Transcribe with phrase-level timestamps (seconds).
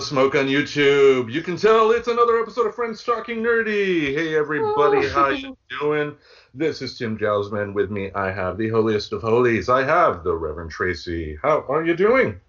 [0.00, 4.14] The smoke on YouTube, you can tell it's another episode of Friends Talking Nerdy.
[4.14, 6.16] Hey everybody, how you doing?
[6.54, 7.74] This is Tim Jousman.
[7.74, 9.68] With me, I have the holiest of holies.
[9.68, 11.36] I have the Reverend Tracy.
[11.42, 12.40] How are you doing?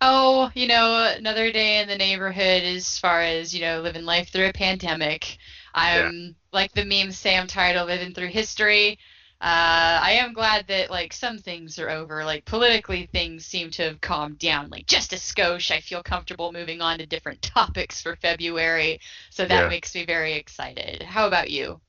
[0.00, 4.30] Oh, you know, another day in the neighborhood as far as, you know, living life
[4.30, 5.36] through a pandemic.
[5.74, 6.28] I'm yeah.
[6.54, 8.98] like the memes say I'm tired of living through history.
[9.40, 12.24] Uh, I am glad that like some things are over.
[12.24, 14.70] Like politically, things seem to have calmed down.
[14.70, 19.00] Like just a skosh, I feel comfortable moving on to different topics for February.
[19.30, 19.68] So that yeah.
[19.68, 21.02] makes me very excited.
[21.02, 21.80] How about you?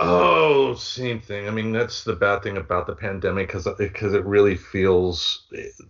[0.00, 1.48] Oh, same thing.
[1.48, 5.42] I mean, that's the bad thing about the pandemic because because it really feels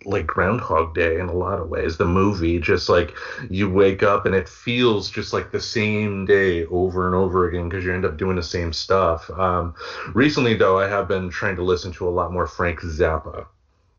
[0.03, 1.97] like Groundhog Day in a lot of ways.
[1.97, 3.13] The movie, just like
[3.51, 7.69] you wake up and it feels just like the same day over and over again
[7.69, 9.29] because you end up doing the same stuff.
[9.29, 9.75] Um,
[10.15, 13.45] recently, though, I have been trying to listen to a lot more Frank Zappa.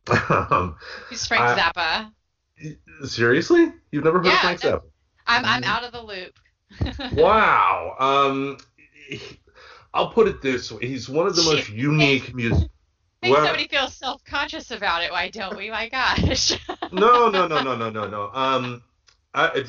[0.50, 0.74] um,
[1.08, 3.08] Who's Frank I, Zappa?
[3.08, 4.82] Seriously, you've never heard yeah, of Frank Zappa?
[5.28, 7.12] I'm I'm out of the loop.
[7.12, 7.94] wow.
[8.00, 8.58] Um.
[9.92, 12.70] I'll put it this way: he's one of the most unique music.
[13.22, 15.10] Think well, somebody feels self-conscious about it.
[15.10, 15.70] Why don't we?
[15.70, 16.58] My gosh.
[16.90, 18.30] no, no, no, no, no, no, no.
[18.32, 18.82] Um,
[19.34, 19.64] I,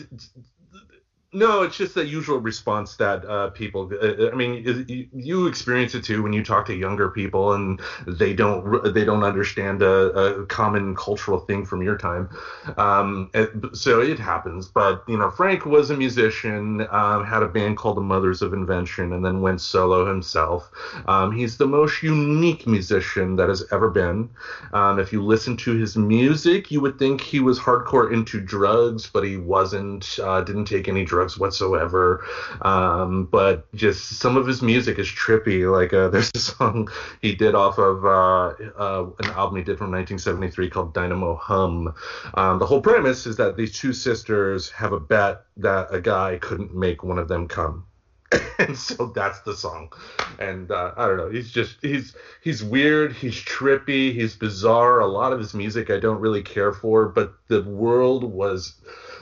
[1.33, 3.89] no, it's just the usual response that uh, people.
[4.01, 8.33] Uh, I mean, you experience it too when you talk to younger people and they
[8.33, 12.29] don't they don't understand a, a common cultural thing from your time.
[12.75, 13.31] Um,
[13.71, 14.67] so it happens.
[14.67, 18.51] But you know, Frank was a musician, um, had a band called the Mothers of
[18.51, 20.69] Invention, and then went solo himself.
[21.05, 24.29] Um, he's the most unique musician that has ever been.
[24.73, 29.07] Um, if you listen to his music, you would think he was hardcore into drugs,
[29.07, 30.19] but he wasn't.
[30.21, 32.25] Uh, didn't take any drugs drugs whatsoever.
[32.61, 35.71] Um, but just some of his music is trippy.
[35.71, 36.89] Like uh, there's a song
[37.21, 41.93] he did off of uh, uh, an album he did from 1973 called Dinah-Moe Humm.
[42.33, 46.37] Um, the whole premise is that these two sisters have a bet that a guy
[46.41, 47.85] couldn't make one of them come.
[48.59, 49.91] and so that's the song
[50.39, 55.05] and uh, i don't know he's just he's he's weird he's trippy he's bizarre a
[55.05, 58.79] lot of his music i don't really care for but the world was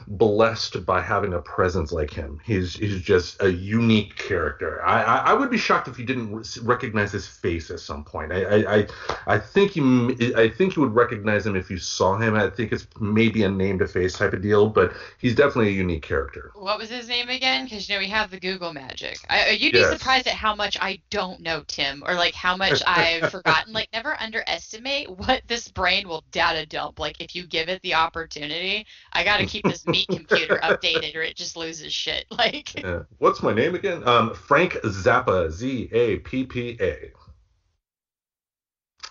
[0.10, 2.42] blessed by having a presence like him.
[2.44, 4.84] He's he's just a unique character.
[4.84, 8.32] I I, I would be shocked if you didn't recognize his face at some point.
[8.34, 8.88] I, I
[9.28, 12.34] I think you I think you would recognize him if you saw him.
[12.34, 15.78] I think it's maybe a name to face type of deal, but he's definitely a
[15.78, 16.52] unique character.
[16.56, 17.66] What was his name again?
[17.66, 19.20] Because you know we have the Google magic.
[19.30, 19.92] I, you'd be yes.
[19.92, 23.74] surprised at how much I don't know Tim, or like how much I've forgotten.
[23.74, 27.00] Like never underestimate what this brain will data dump.
[27.00, 31.22] Like if you give it the opportunity, I got to keep this computer updated or
[31.22, 32.26] it just loses shit.
[32.40, 33.02] Like, yeah.
[33.18, 34.08] what's my name again?
[34.08, 37.12] Um, Frank Zappa, Z A P P A.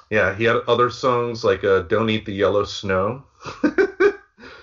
[0.09, 3.25] Yeah, he had other songs like uh, "Don't Eat the Yellow Snow."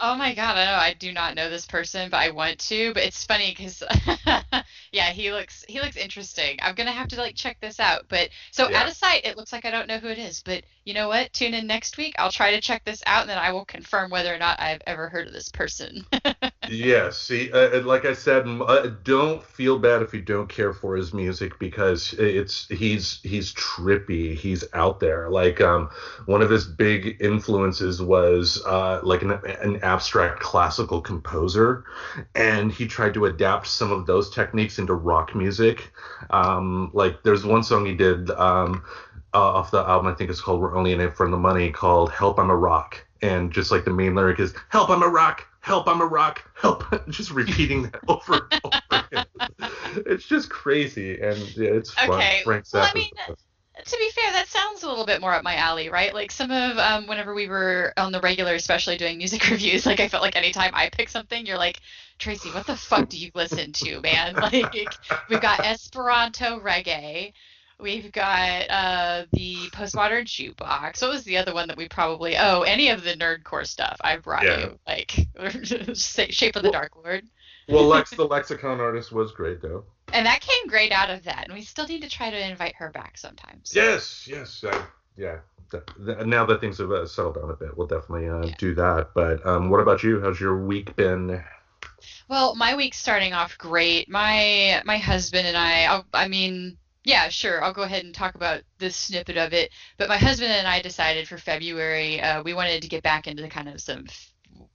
[0.02, 2.94] oh my god, I know I do not know this person, but I want to.
[2.96, 3.84] But it's funny because
[4.96, 6.58] yeah, he looks he looks interesting.
[6.62, 8.06] I'm gonna have to like check this out.
[8.08, 8.80] But so yeah.
[8.80, 10.42] out of sight, it looks like I don't know who it is.
[10.42, 11.34] But you know what?
[11.34, 12.16] Tune in next week.
[12.18, 14.82] I'll try to check this out, and then I will confirm whether or not I've
[14.88, 16.06] ever heard of this person.
[16.70, 17.18] yes.
[17.18, 21.14] See, uh, like I said, uh, don't feel bad if you don't care for his
[21.14, 24.36] music because it's he's he's trippy.
[24.36, 25.30] He's out there.
[25.30, 25.90] Like um,
[26.26, 31.86] one of his big influences was uh, like an, an abstract classical composer,
[32.36, 35.92] and he tried to adapt some of those techniques into rock music.
[36.30, 38.30] Um, like there's one song he did.
[38.32, 38.84] Um,
[39.34, 40.08] uh, off the album.
[40.08, 42.56] I think it's called "We're Only in It for the Money," called "Help I'm a
[42.56, 46.06] Rock," and just like the main lyric is "Help I'm a Rock, Help I'm a
[46.06, 49.26] Rock, Help," just repeating that over and over again.
[50.06, 52.12] It's just crazy, and yeah, it's fun.
[52.12, 53.10] Okay, Frank well, I mean,
[53.84, 56.14] to be fair, that sounds a little bit more up my alley, right?
[56.14, 60.00] Like some of um, whenever we were on the regular, especially doing music reviews, like
[60.00, 61.80] I felt like anytime I pick something, you're like,
[62.20, 64.36] Tracy, what the fuck do you listen to, man?
[64.36, 64.72] Like
[65.28, 67.34] we've got Esperanto reggae,
[67.78, 71.02] We've got uh, the postmodern jukebox.
[71.02, 72.38] What was the other one that we probably?
[72.38, 73.98] Oh, any of the nerdcore stuff.
[74.00, 74.60] I brought yeah.
[74.60, 75.12] you like
[75.96, 77.26] Shape of the Dark Lord.
[77.68, 79.84] well, Lex, the lexicon artist, was great though.
[80.14, 82.76] And that came great out of that, and we still need to try to invite
[82.76, 83.74] her back sometimes.
[83.76, 84.86] Yes, yes, I,
[85.18, 85.40] yeah.
[86.26, 88.56] now that things have uh, settled down a bit, we'll definitely uh, yeah.
[88.58, 89.10] do that.
[89.14, 90.22] But um, what about you?
[90.22, 91.44] How's your week been?
[92.30, 94.10] Well, my week's starting off great.
[94.10, 97.64] My my husband and I, I, I mean, yeah, sure.
[97.64, 99.72] I'll go ahead and talk about this snippet of it.
[99.98, 103.44] But my husband and I decided for February, uh, we wanted to get back into
[103.44, 104.08] the kind of some.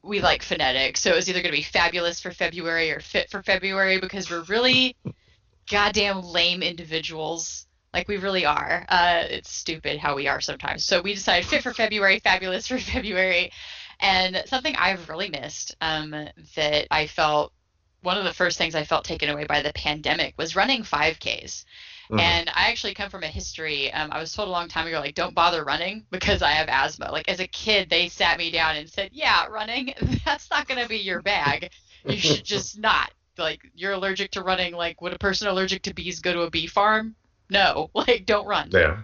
[0.03, 3.31] We like phonetics, so it was either going to be fabulous for February or fit
[3.31, 4.97] for February because we're really
[5.71, 7.67] goddamn lame individuals.
[7.93, 8.87] Like we really are.
[8.89, 10.85] Uh, it's stupid how we are sometimes.
[10.85, 13.51] So we decided fit for February, fabulous for February,
[13.99, 16.11] And something I've really missed um,
[16.55, 17.53] that I felt
[18.03, 21.65] one of the first things I felt taken away by the pandemic was running 5Ks.
[22.11, 22.19] Mm-hmm.
[22.19, 23.93] And I actually come from a history.
[23.93, 26.69] Um, I was told a long time ago, like, don't bother running because I have
[26.69, 27.11] asthma.
[27.13, 30.83] Like, as a kid, they sat me down and said, yeah, running, that's not going
[30.83, 31.71] to be your bag.
[32.05, 33.13] You should just not.
[33.39, 34.75] Like, you're allergic to running.
[34.75, 37.15] Like, would a person allergic to bees go to a bee farm?
[37.49, 37.91] No.
[37.95, 38.71] Like, don't run.
[38.73, 39.03] Yeah.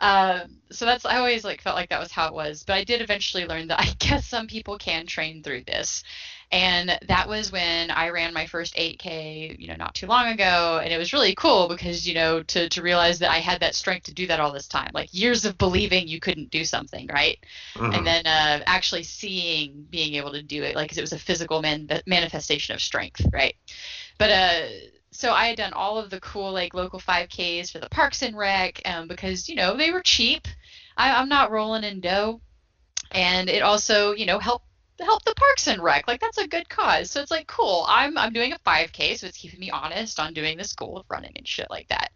[0.00, 2.84] Um, so that's I always like felt like that was how it was, but I
[2.84, 6.04] did eventually learn that I guess some people can train through this.
[6.50, 10.80] And that was when I ran my first 8K, you know, not too long ago.
[10.82, 13.74] And it was really cool because, you know, to, to realize that I had that
[13.74, 17.06] strength to do that all this time, like years of believing you couldn't do something,
[17.12, 17.38] right?
[17.74, 17.92] Mm-hmm.
[17.92, 21.18] And then uh, actually seeing being able to do it, like, cause it was a
[21.18, 23.54] physical man- manifestation of strength, right?
[24.16, 24.60] But, uh,
[25.10, 28.36] so I had done all of the cool like local 5Ks for the Parks and
[28.36, 30.46] Rec um, because you know they were cheap.
[30.96, 32.40] I, I'm not rolling in dough,
[33.10, 34.67] and it also you know helped
[35.04, 36.06] help the parks and rec.
[36.08, 37.10] Like that's a good cause.
[37.10, 37.84] So it's like cool.
[37.88, 41.06] I'm I'm doing a 5K, so it's keeping me honest on doing this goal of
[41.08, 42.10] running and shit like that.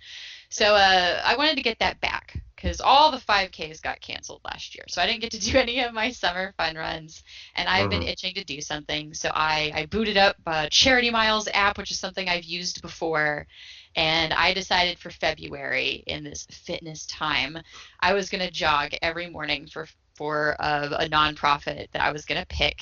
[0.49, 4.75] So uh, I wanted to get that back because all the 5Ks got canceled last
[4.75, 4.85] year.
[4.89, 7.23] So I didn't get to do any of my summer fun runs,
[7.55, 8.09] and I've been mm-hmm.
[8.09, 9.15] itching to do something.
[9.15, 13.47] So I I booted up a Charity Miles app, which is something I've used before.
[13.95, 17.59] And I decided for February in this fitness time,
[18.01, 19.87] I was going to jog every morning for
[20.23, 22.81] for a, a nonprofit that I was going to pick.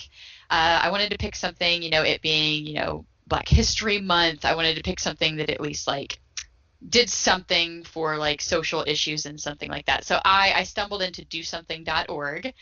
[0.51, 4.45] Uh, I wanted to pick something, you know, it being, you know, Black History Month.
[4.45, 6.21] I wanted to pick something that at least like
[6.87, 10.05] did something for like social issues and something like that.
[10.05, 12.53] So I, I stumbled into dosomething.org and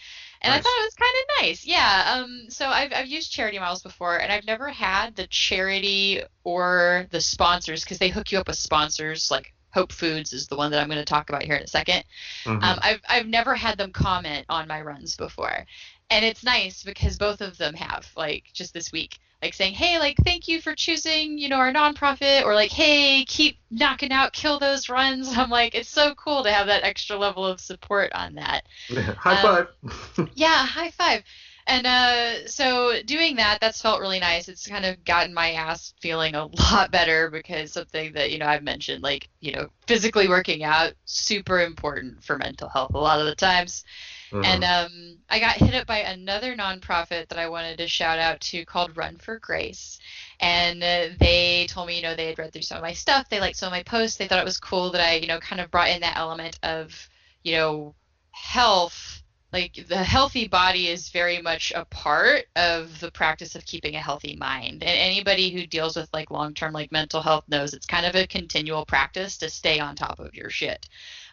[0.53, 0.61] nice.
[0.61, 1.67] I thought it was kind of nice.
[1.67, 2.15] Yeah.
[2.15, 7.09] Um, so I've, I've used Charity Miles before and I've never had the charity or
[7.11, 10.70] the sponsors because they hook you up with sponsors like Hope Foods is the one
[10.70, 12.03] that I'm going to talk about here in a 2nd
[12.44, 12.50] mm-hmm.
[12.50, 15.67] um, I've, I've never had them comment on my runs before.
[16.11, 19.99] And it's nice because both of them have, like, just this week, like saying, hey,
[19.99, 24.32] like, thank you for choosing, you know, our nonprofit, or like, hey, keep knocking out,
[24.32, 25.29] kill those runs.
[25.37, 28.65] I'm like, it's so cool to have that extra level of support on that.
[28.88, 30.29] high um, five.
[30.35, 31.23] yeah, high five.
[31.69, 34.49] And uh, so doing that, that's felt really nice.
[34.49, 38.47] It's kind of gotten my ass feeling a lot better because something that, you know,
[38.47, 43.20] I've mentioned, like, you know, physically working out, super important for mental health a lot
[43.20, 43.85] of the times.
[44.32, 44.44] Mm-hmm.
[44.44, 48.41] And um, I got hit up by another nonprofit that I wanted to shout out
[48.41, 49.99] to called Run for Grace.
[50.41, 53.29] And uh, they told me, you know, they had read through some of my stuff.
[53.29, 54.17] They liked some of my posts.
[54.17, 56.59] They thought it was cool that I, you know, kind of brought in that element
[56.62, 57.11] of,
[57.43, 57.94] you know,
[58.31, 59.18] health
[59.53, 64.00] like the healthy body is very much a part of the practice of keeping a
[64.00, 64.83] healthy mind.
[64.83, 68.27] And anybody who deals with like long-term like mental health knows it's kind of a
[68.27, 70.87] continual practice to stay on top of your shit.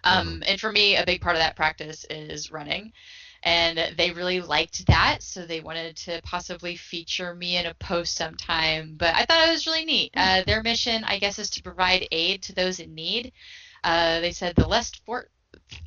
[0.05, 0.43] Um, mm-hmm.
[0.47, 2.93] and for me a big part of that practice is running.
[3.43, 8.15] And they really liked that so they wanted to possibly feature me in a post
[8.15, 8.95] sometime.
[8.97, 10.11] But i thought it was really neat.
[10.15, 13.33] Uh, their mission i guess is to provide aid to those in need.
[13.83, 15.29] Uh, they said the less for-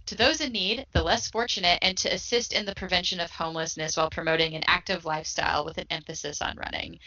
[0.06, 3.96] to those in need, the less fortunate, and to assist in the prevention of homelessness
[3.96, 6.98] while promoting an active lifestyle with an emphasis on running.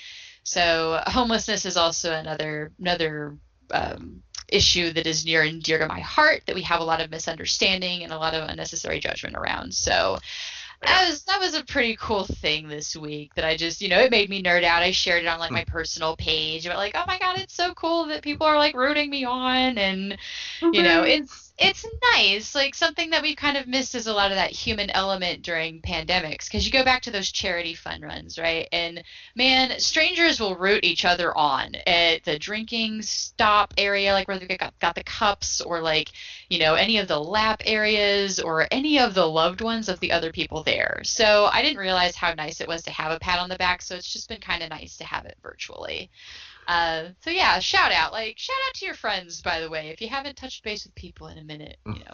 [0.43, 3.37] So homelessness is also another another
[3.71, 7.01] um, issue that is near and dear to my heart that we have a lot
[7.01, 9.73] of misunderstanding and a lot of unnecessary judgment around.
[9.73, 10.19] So
[10.81, 13.99] that was that was a pretty cool thing this week that I just you know
[13.99, 14.81] it made me nerd out.
[14.81, 15.71] I shared it on like my hmm.
[15.71, 19.09] personal page, but like oh my god, it's so cool that people are like rooting
[19.09, 20.17] me on, and
[20.61, 22.55] you know it's it's nice.
[22.55, 25.79] Like something that we've kind of missed is a lot of that human element during
[25.81, 26.45] pandemics.
[26.45, 28.67] Because you go back to those charity fun runs, right?
[28.71, 29.03] And
[29.35, 34.57] man, strangers will root each other on at the drinking stop area, like where they
[34.57, 36.11] got, got the cups, or like
[36.49, 40.11] you know any of the lap areas, or any of the loved ones of the
[40.11, 41.01] other people there.
[41.03, 43.83] So I didn't realize how nice it was to have a pat on the back.
[43.83, 46.09] So it's just been kind of nice to have it virtually.
[46.67, 49.89] Uh, so yeah, shout out, like shout out to your friends, by the way.
[49.89, 52.13] If you haven't touched base with people in a minute, you know,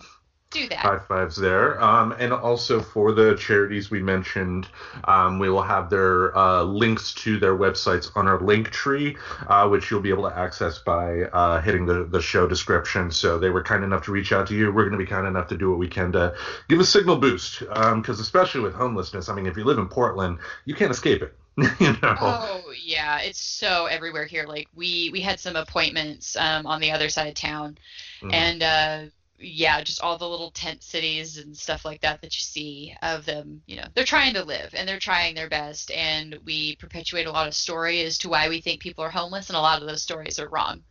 [0.49, 0.79] do that.
[0.79, 1.81] High fives there.
[1.83, 4.67] Um, and also for the charities we mentioned,
[5.03, 9.67] um, we will have their uh, links to their websites on our link tree, uh,
[9.67, 13.11] which you'll be able to access by uh, hitting the, the show description.
[13.11, 14.71] So they were kind enough to reach out to you.
[14.71, 16.33] We're going to be kind enough to do what we can to
[16.69, 17.59] give a signal boost.
[17.59, 21.21] Because um, especially with homelessness, I mean, if you live in Portland, you can't escape
[21.21, 21.35] it.
[21.79, 22.15] you know?
[22.21, 24.45] Oh yeah, it's so everywhere here.
[24.45, 27.79] Like we we had some appointments um, on the other side of town,
[28.21, 28.31] mm.
[28.31, 29.09] and uh,
[29.39, 33.25] yeah, just all the little tent cities and stuff like that that you see of
[33.25, 33.63] them.
[33.65, 37.31] You know, they're trying to live and they're trying their best, and we perpetuate a
[37.31, 39.87] lot of story as to why we think people are homeless, and a lot of
[39.87, 40.83] those stories are wrong.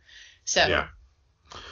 [0.43, 0.87] So yeah,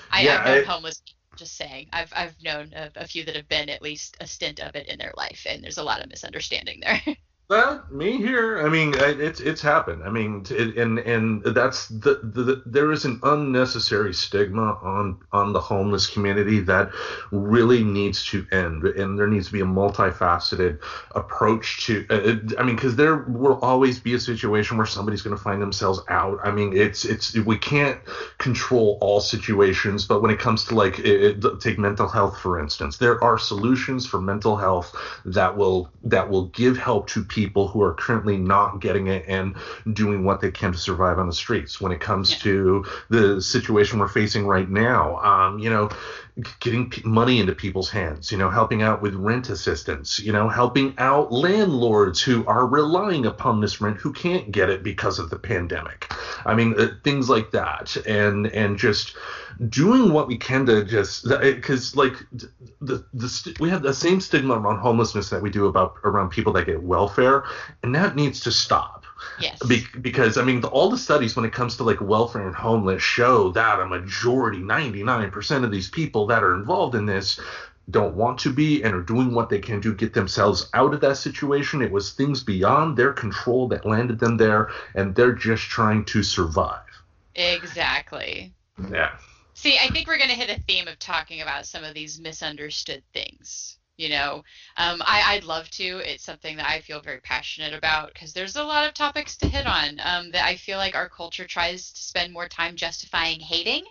[0.10, 1.02] I, yeah, I've known I, homeless.
[1.36, 4.62] Just saying, I've I've known a, a few that have been at least a stint
[4.62, 7.02] of it in their life, and there's a lot of misunderstanding there.
[7.48, 8.66] That me here.
[8.66, 10.02] I mean, it's it's happened.
[10.04, 15.54] I mean, it, and and that's the, the there is an unnecessary stigma on on
[15.54, 16.90] the homeless community that
[17.30, 20.80] really needs to end, and there needs to be a multifaceted
[21.14, 22.08] approach to.
[22.10, 25.62] Uh, I mean, because there will always be a situation where somebody's going to find
[25.62, 26.40] themselves out.
[26.44, 28.00] I mean, it's it's we can't
[28.40, 32.98] control all situations, but when it comes to like it, take mental health for instance,
[32.98, 37.82] there are solutions for mental health that will that will give help to people who
[37.82, 39.56] are currently not getting it and
[39.94, 41.82] doing what they can to survive on the streets.
[41.82, 42.38] When it comes yeah.
[42.44, 45.90] to the situation we're facing right now, um, you know,
[46.60, 50.94] getting money into people's hands, you know, helping out with rent assistance, you know, helping
[50.98, 55.40] out landlords who are relying upon this rent who can't get it because of the
[55.40, 56.12] pandemic.
[56.46, 59.16] I mean, uh, things like that, and and just
[59.70, 62.14] doing what we can to just because like
[62.82, 66.54] the the we have the same stigma around homelessness that we do about around people
[66.54, 67.46] that get welfare,
[67.84, 69.06] and that needs to stop
[69.40, 69.60] Yes.
[69.68, 72.56] Be- because I mean, the, all the studies when it comes to like welfare and
[72.56, 77.40] homeless show that a majority, 99% of these people that are involved in this
[77.90, 81.02] don't want to be and are doing what they can to get themselves out of
[81.02, 81.82] that situation.
[81.82, 86.24] It was things beyond their control that landed them there, and they're just trying to
[86.24, 86.82] survive.
[87.36, 88.54] Exactly.
[88.90, 89.18] Yeah.
[89.56, 92.20] See, I think we're going to hit a theme of talking about some of these
[92.20, 94.44] misunderstood things you know?
[94.78, 95.98] Um, I, i'd love to.
[96.00, 99.48] It's something that i feel very passionate about because there's a lot of topics to
[99.48, 103.40] hit on um, that i feel like our culture tries to spend more time justifying
[103.40, 103.84] hating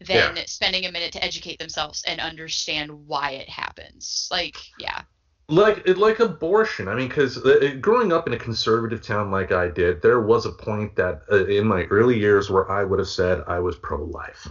[0.00, 0.42] than yeah.
[0.46, 4.28] spending a minute to educate themselves and understand why it happens.
[4.30, 5.02] Like yeah.
[5.48, 6.88] Like like abortion.
[6.88, 10.46] I mean because uh, growing up in a conservative town like i did there was
[10.46, 13.76] a point that uh, in my early years where i would have said i was
[13.76, 14.48] pro-life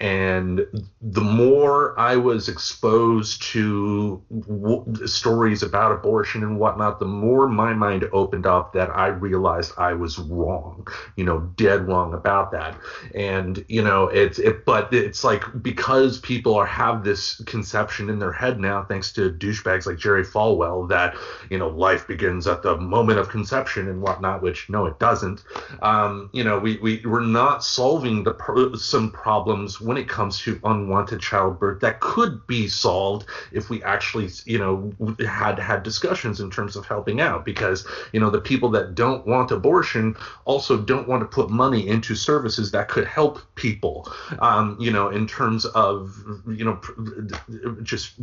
[0.00, 0.64] and
[1.02, 7.74] the more I was exposed to w- stories about abortion and whatnot, the more my
[7.74, 10.86] mind opened up that I realized I was wrong,
[11.16, 12.76] you know, dead wrong about that.
[13.12, 18.20] And you know, it's it, but it's like because people are have this conception in
[18.20, 21.16] their head now, thanks to douchebags like Jerry Falwell, that
[21.50, 25.42] you know life begins at the moment of conception and whatnot, which no, it doesn't.
[25.82, 30.60] Um, you know, we we we're not solving the some problems when it comes to
[30.64, 34.92] unwanted childbirth that could be solved if we actually, you know,
[35.26, 37.42] had had discussions in terms of helping out.
[37.42, 40.14] Because you know, the people that don't want abortion
[40.44, 44.06] also don't want to put money into services that could help people.
[44.40, 46.14] Um, you know, in terms of
[46.46, 46.78] you know,
[47.82, 48.20] just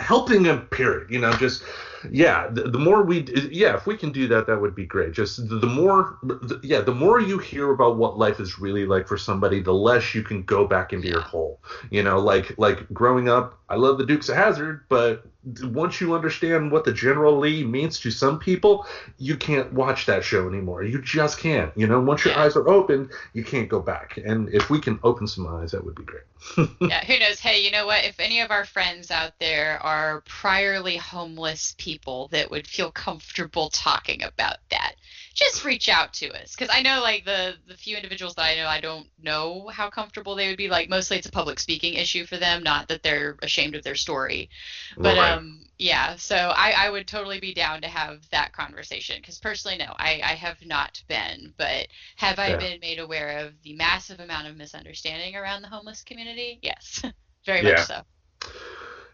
[0.00, 0.66] helping them.
[0.66, 1.08] Period.
[1.08, 1.62] You know, just
[2.10, 2.48] yeah.
[2.48, 5.12] The, the more we, yeah, if we can do that, that would be great.
[5.12, 9.06] Just the, more, the, yeah, the more you hear about what life is really like
[9.06, 11.60] for somebody, the less you can go back into your hole.
[11.90, 15.26] You know, like like growing up, I love the Dukes of Hazzard, but
[15.62, 18.84] once you understand what the General Lee means to some people,
[19.18, 20.82] you can't watch that show anymore.
[20.82, 21.72] You just can't.
[21.76, 24.16] You know, once your eyes are open, you can't go back.
[24.16, 26.24] And if we can open some eyes, that would be great.
[26.80, 27.38] yeah, who knows?
[27.38, 28.04] Hey, you know what?
[28.04, 33.68] If any of our friends out there are priorly homeless people that would feel comfortable
[33.70, 34.94] talking about that,
[35.36, 36.56] just reach out to us.
[36.56, 39.90] Because I know like the the few individuals that I know I don't know how
[39.90, 40.68] comfortable they would be.
[40.68, 43.94] Like mostly it's a public speaking issue for them not that they're ashamed of their
[43.94, 44.48] story.
[44.96, 45.32] But right.
[45.32, 49.18] um yeah so I I would totally be down to have that conversation.
[49.20, 51.52] Because personally no I I have not been.
[51.58, 52.56] But have I yeah.
[52.56, 56.58] been made aware of the massive amount of misunderstanding around the homeless community?
[56.62, 57.04] Yes.
[57.44, 57.74] Very yeah.
[57.74, 58.02] much so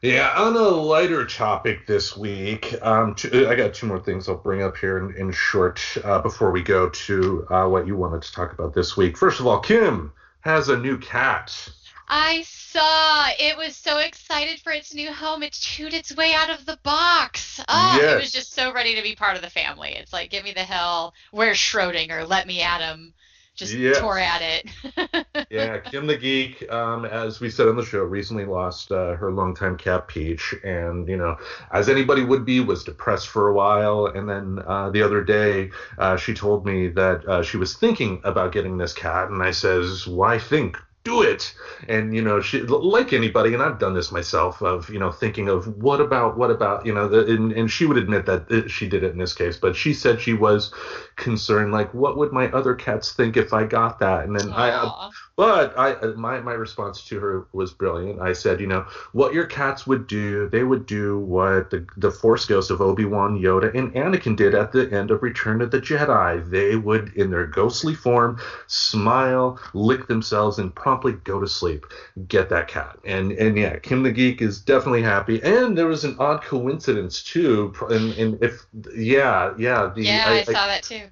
[0.03, 4.35] yeah, on a lighter topic this week, um, two, I got two more things I'll
[4.37, 8.23] bring up here in, in short uh, before we go to uh, what you wanted
[8.23, 9.17] to talk about this week.
[9.17, 11.69] First of all, Kim has a new cat.
[12.09, 13.29] I saw.
[13.39, 15.45] It was so excited for its new home.
[15.45, 17.61] It chewed its way out of the box.
[17.69, 18.15] Oh, yes.
[18.15, 19.95] it was just so ready to be part of the family.
[19.97, 21.15] It's like, give me the hell.
[21.31, 22.29] Where's Schrodinger?
[22.29, 23.15] Let me at him
[23.55, 23.99] just yes.
[23.99, 25.47] tore at it.
[25.51, 29.31] yeah, Kim the Geek, um, as we said on the show, recently lost uh, her
[29.31, 31.37] longtime cat Peach, and you know,
[31.73, 35.71] as anybody would be, was depressed for a while, and then uh, the other day
[35.99, 39.51] uh, she told me that uh, she was thinking about getting this cat, and I
[39.51, 40.79] says, why think?
[41.05, 41.53] Do it
[41.89, 45.49] and you know she like anybody and i've done this myself of you know thinking
[45.49, 48.69] of what about what about you know the, and, and she would admit that uh,
[48.69, 50.73] she did it in this case but she said she was
[51.17, 54.57] concerned like what would my other cats think if i got that and then Aww.
[54.57, 58.21] i But I uh, my my response to her was brilliant.
[58.21, 62.11] I said, you know, what your cats would do, they would do what the the
[62.11, 65.71] Force ghosts of Obi Wan, Yoda, and Anakin did at the end of Return of
[65.71, 66.49] the Jedi.
[66.51, 71.87] They would, in their ghostly form, smile, lick themselves, and promptly go to sleep.
[72.29, 72.99] Get that cat.
[73.05, 75.43] And and yeah, Kim the Geek is definitely happy.
[75.43, 77.73] And there was an odd coincidence too.
[77.89, 81.03] And, and if yeah yeah the, yeah I, I saw I, that too.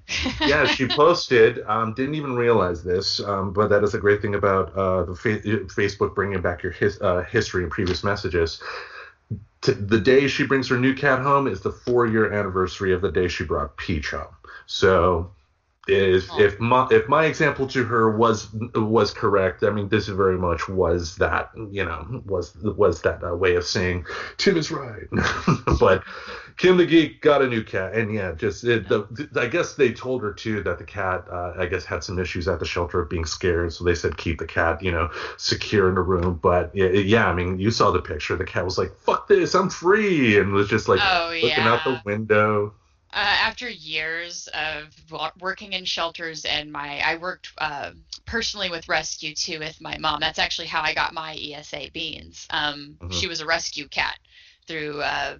[0.41, 1.63] yeah, she posted.
[1.65, 5.15] Um, didn't even realize this, um, but that is a great thing about uh, the
[5.15, 8.61] fa- Facebook bringing back your his, uh, history and previous messages.
[9.61, 13.11] The day she brings her new cat home is the four year anniversary of the
[13.11, 14.35] day she brought Peach home.
[14.65, 15.31] So
[15.91, 16.39] if oh.
[16.39, 20.67] if my if my example to her was was correct, I mean this very much
[20.67, 24.05] was that you know was was that uh, way of saying
[24.37, 25.07] Tim is right.
[25.79, 26.03] but
[26.57, 29.91] Kim the Geek got a new cat, and yeah, just it, the, I guess they
[29.91, 33.01] told her too that the cat, uh, I guess, had some issues at the shelter
[33.01, 36.39] of being scared, so they said keep the cat, you know, secure in the room.
[36.41, 38.35] But yeah, yeah I mean, you saw the picture.
[38.35, 41.73] The cat was like, "Fuck this, I'm free," and was just like oh, looking yeah.
[41.73, 42.73] out the window.
[43.13, 44.87] Uh, after years of
[45.41, 47.91] working in shelters and my i worked uh,
[48.25, 52.47] personally with rescue too with my mom that's actually how i got my esa beans
[52.51, 53.11] um, mm-hmm.
[53.11, 54.17] she was a rescue cat
[54.65, 55.35] through uh,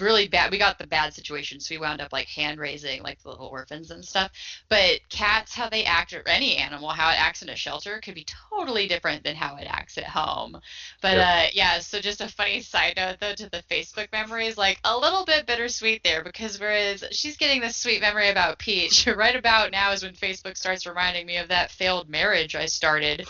[0.00, 3.22] really bad we got the bad situation so we wound up like hand raising like
[3.22, 4.30] the little orphans and stuff.
[4.68, 8.14] But cats how they act or any animal how it acts in a shelter could
[8.14, 10.60] be totally different than how it acts at home.
[11.00, 11.46] But yeah.
[11.46, 14.96] uh yeah so just a funny side note though to the facebook memories like a
[14.96, 19.72] little bit bittersweet there because whereas she's getting this sweet memory about peach right about
[19.72, 23.26] now is when facebook starts reminding me of that failed marriage i started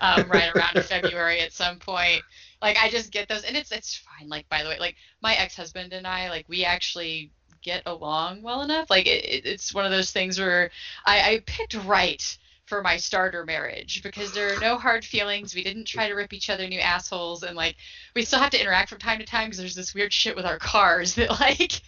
[0.00, 2.22] um, right around february at some point
[2.62, 4.28] like I just get those, and it's it's fine.
[4.28, 8.42] Like by the way, like my ex husband and I, like we actually get along
[8.42, 8.88] well enough.
[8.88, 10.70] Like it, it's one of those things where
[11.04, 15.54] I, I picked right for my starter marriage because there are no hard feelings.
[15.54, 17.74] We didn't try to rip each other new assholes, and like
[18.14, 20.46] we still have to interact from time to time because there's this weird shit with
[20.46, 21.80] our cars that like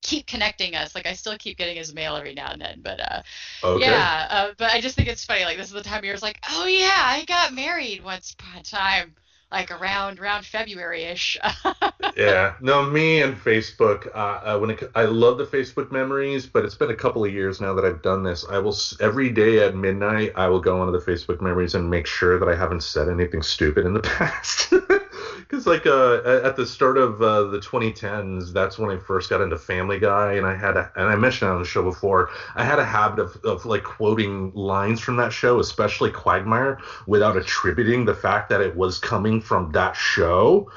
[0.00, 0.94] keep connecting us.
[0.94, 3.22] Like I still keep getting his mail every now and then, but uh,
[3.64, 3.84] okay.
[3.84, 4.26] yeah.
[4.30, 5.44] Uh, but I just think it's funny.
[5.44, 6.14] Like this is the time of year.
[6.14, 9.16] It's like, oh yeah, I got married once upon a time
[9.50, 11.38] like around around February ish.
[12.16, 14.06] yeah, no, me and Facebook.
[14.14, 17.32] Uh, uh, when it, I love the Facebook memories, but it's been a couple of
[17.32, 18.44] years now that I've done this.
[18.50, 20.32] I will every day at midnight.
[20.36, 23.42] I will go onto the Facebook memories and make sure that I haven't said anything
[23.42, 24.72] stupid in the past
[25.38, 29.40] because like uh, at the start of uh, the 2010s, that's when I first got
[29.40, 32.64] into Family Guy, and I had a, and I mentioned on the show before, I
[32.64, 38.04] had a habit of, of like quoting lines from that show, especially Quagmire, without attributing
[38.04, 40.70] the fact that it was coming from that show,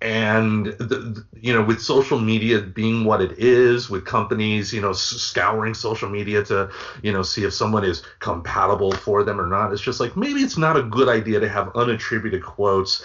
[0.00, 4.80] and the, the, you know, with social media being what it is, with companies, you
[4.80, 6.68] know, scouring social media to
[7.02, 10.40] you know see if someone is compatible for them or not, it's just like maybe
[10.40, 13.02] it's not a good idea to have unattributed quotes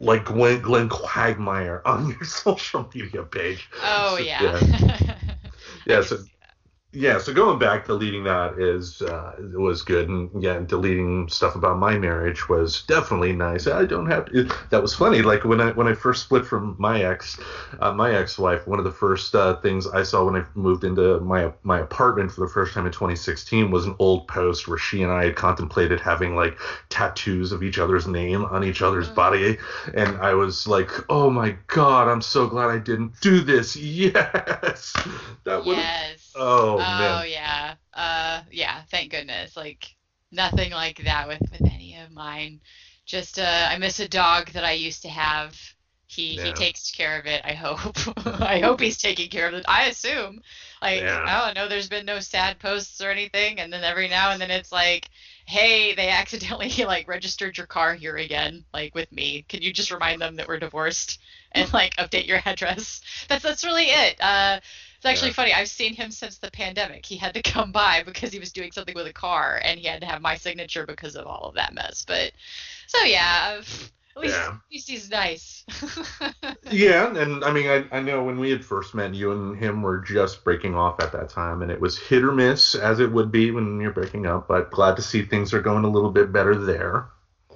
[0.00, 3.68] like Glenn, Glenn Quagmire on your social media page.
[3.82, 4.60] Oh so, yeah.
[4.60, 5.16] Yeah.
[5.86, 6.18] yeah so
[6.92, 11.78] yeah, so going back, deleting that is uh, was good, and yeah, deleting stuff about
[11.78, 13.68] my marriage was definitely nice.
[13.68, 14.50] I don't have to.
[14.70, 15.22] That was funny.
[15.22, 17.38] Like when I when I first split from my ex,
[17.78, 21.20] uh, my ex-wife, one of the first uh, things I saw when I moved into
[21.20, 25.04] my my apartment for the first time in 2016 was an old post where she
[25.04, 29.14] and I had contemplated having like tattoos of each other's name on each other's mm-hmm.
[29.14, 29.58] body,
[29.94, 33.76] and I was like, oh my god, I'm so glad I didn't do this.
[34.00, 34.94] Yes,
[35.44, 35.76] that would.
[35.76, 37.28] Yes Oh, oh man.
[37.28, 37.74] yeah.
[37.92, 38.82] Uh, yeah.
[38.90, 39.56] Thank goodness.
[39.56, 39.94] Like
[40.30, 42.60] nothing like that with with any of mine.
[43.06, 45.58] Just uh, I miss a dog that I used to have.
[46.06, 46.46] He yeah.
[46.46, 47.40] he takes care of it.
[47.44, 47.96] I hope.
[48.40, 49.64] I hope he's taking care of it.
[49.68, 50.42] I assume.
[50.82, 51.24] Like yeah.
[51.26, 51.68] I don't know.
[51.68, 55.08] There's been no sad posts or anything, and then every now and then it's like,
[55.46, 59.44] hey, they accidentally like registered your car here again, like with me.
[59.48, 61.20] Can you just remind them that we're divorced
[61.52, 63.00] and like update your address?
[63.28, 64.20] That's that's really it.
[64.20, 64.60] Uh,
[65.00, 65.34] it's actually yeah.
[65.34, 65.54] funny.
[65.54, 67.06] I've seen him since the pandemic.
[67.06, 69.86] He had to come by because he was doing something with a car, and he
[69.86, 72.04] had to have my signature because of all of that mess.
[72.06, 72.32] But
[72.86, 73.62] so yeah,
[74.14, 74.48] at least, yeah.
[74.48, 75.64] at least he's nice.
[76.70, 79.80] yeah, and I mean, I, I know when we had first met, you and him
[79.80, 83.10] were just breaking off at that time, and it was hit or miss as it
[83.10, 84.48] would be when you're breaking up.
[84.48, 87.06] But glad to see things are going a little bit better there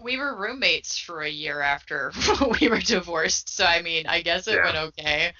[0.02, 2.12] we were roommates for a year after
[2.60, 3.48] we were divorced.
[3.48, 4.64] So I mean, I guess it yeah.
[4.64, 5.32] went okay.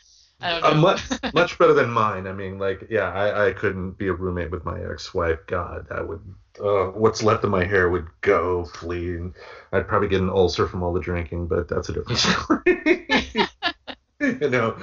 [0.45, 0.77] I don't uh, know.
[0.77, 1.03] Uh, much
[1.35, 2.27] much better than mine.
[2.27, 5.41] I mean, like, yeah, I, I couldn't be a roommate with my ex-wife.
[5.47, 6.21] God, that would
[6.63, 9.35] uh, what's left of my hair would go flee, and
[9.73, 11.47] I'd probably get an ulcer from all the drinking.
[11.47, 13.49] But that's a different story.
[14.21, 14.77] you know.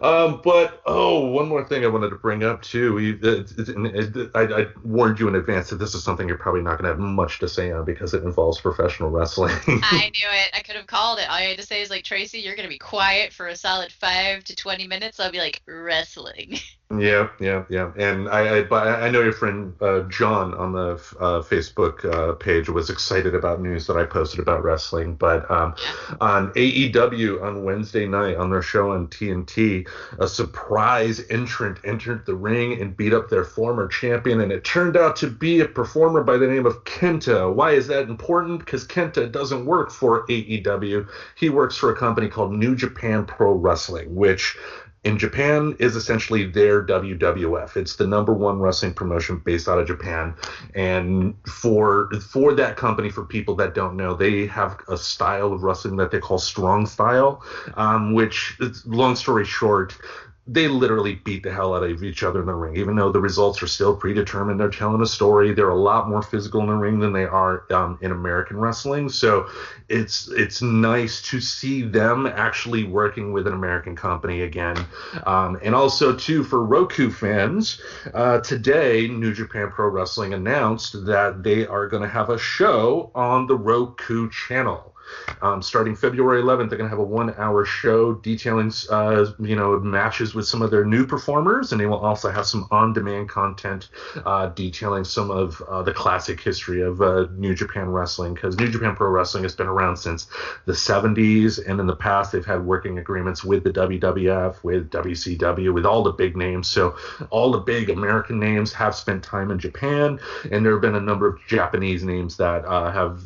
[0.00, 2.94] Um, but oh, one more thing I wanted to bring up too.
[2.94, 6.38] We, it, it, it, I, I, warned you in advance that this is something you're
[6.38, 9.54] probably not going to have much to say on because it involves professional wrestling.
[9.66, 10.50] I knew it.
[10.54, 11.28] I could have called it.
[11.28, 13.56] All I had to say is like Tracy, you're going to be quiet for a
[13.56, 15.20] solid five to twenty minutes.
[15.20, 16.58] I'll be like wrestling.
[16.98, 17.90] Yeah, yeah, yeah.
[17.96, 22.68] And I, I, I know your friend uh, John on the uh, Facebook uh, page
[22.68, 25.14] was excited about news that I posted about wrestling.
[25.14, 25.74] But um,
[26.20, 32.34] on AEW on Wednesday night on their show on TNT, a surprise entrant entered the
[32.34, 36.22] ring and beat up their former champion, and it turned out to be a performer
[36.22, 37.54] by the name of Kenta.
[37.54, 38.58] Why is that important?
[38.58, 41.08] Because Kenta doesn't work for AEW.
[41.36, 44.58] He works for a company called New Japan Pro Wrestling, which
[45.04, 47.76] in Japan is essentially their WWF.
[47.76, 50.34] It's the number one wrestling promotion based out of Japan.
[50.74, 55.64] And for for that company, for people that don't know, they have a style of
[55.64, 57.42] wrestling that they call strong style,
[57.74, 59.96] um, which, long story short,
[60.46, 63.20] they literally beat the hell out of each other in the ring, even though the
[63.20, 64.58] results are still predetermined.
[64.58, 65.54] They're telling a story.
[65.54, 69.08] They're a lot more physical in the ring than they are um, in American wrestling.
[69.08, 69.48] So
[69.88, 74.84] it's it's nice to see them actually working with an American company again.
[75.26, 77.80] Um, and also too for Roku fans,
[78.12, 83.12] uh, today New Japan Pro Wrestling announced that they are going to have a show
[83.14, 84.91] on the Roku channel.
[85.40, 89.78] Um, starting February 11th, they're going to have a one-hour show detailing, uh, you know,
[89.80, 93.88] matches with some of their new performers, and they will also have some on-demand content
[94.24, 98.34] uh, detailing some of uh, the classic history of uh, New Japan Wrestling.
[98.34, 100.28] Because New Japan Pro Wrestling has been around since
[100.66, 105.72] the 70s, and in the past they've had working agreements with the WWF, with WCW,
[105.74, 106.68] with all the big names.
[106.68, 106.96] So
[107.30, 110.20] all the big American names have spent time in Japan,
[110.50, 113.22] and there have been a number of Japanese names that uh, have,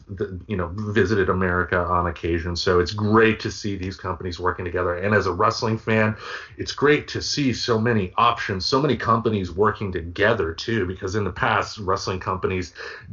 [0.46, 2.57] you know, visited America America on occasion.
[2.57, 4.97] So it's great to see these companies working together.
[4.97, 6.17] And as a wrestling fan,
[6.57, 11.25] it's great to see so many options, so many companies working together too, because in
[11.25, 12.73] the past, wrestling companies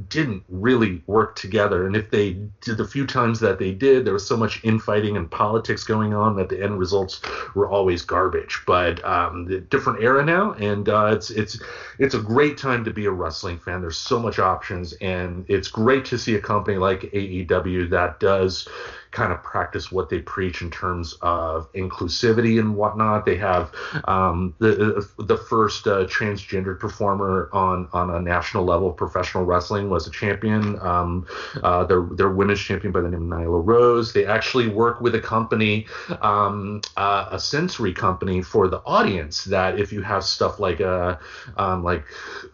[0.09, 1.87] didn't really work together.
[1.87, 5.17] And if they did the few times that they did, there was so much infighting
[5.17, 7.21] and politics going on that the end results
[7.55, 8.61] were always garbage.
[8.65, 11.61] But um, the different era now, and uh, it's it's
[11.99, 13.81] it's a great time to be a wrestling fan.
[13.81, 18.42] There's so much options, and it's great to see a company like AEW that does
[18.43, 18.67] does
[19.11, 23.25] kind of practice what they preach in terms of inclusivity and whatnot.
[23.25, 23.71] They have
[24.05, 29.89] um, the the first uh, transgendered performer on on a national level of professional wrestling
[29.89, 30.79] was a champion.
[30.79, 31.27] Um,
[31.63, 34.13] uh, their their women's champion by the name of Nyla Rose.
[34.13, 35.85] They actually work with a company,
[36.21, 39.45] um, uh, a sensory company for the audience.
[39.45, 41.19] That if you have stuff like a
[41.57, 42.03] um, like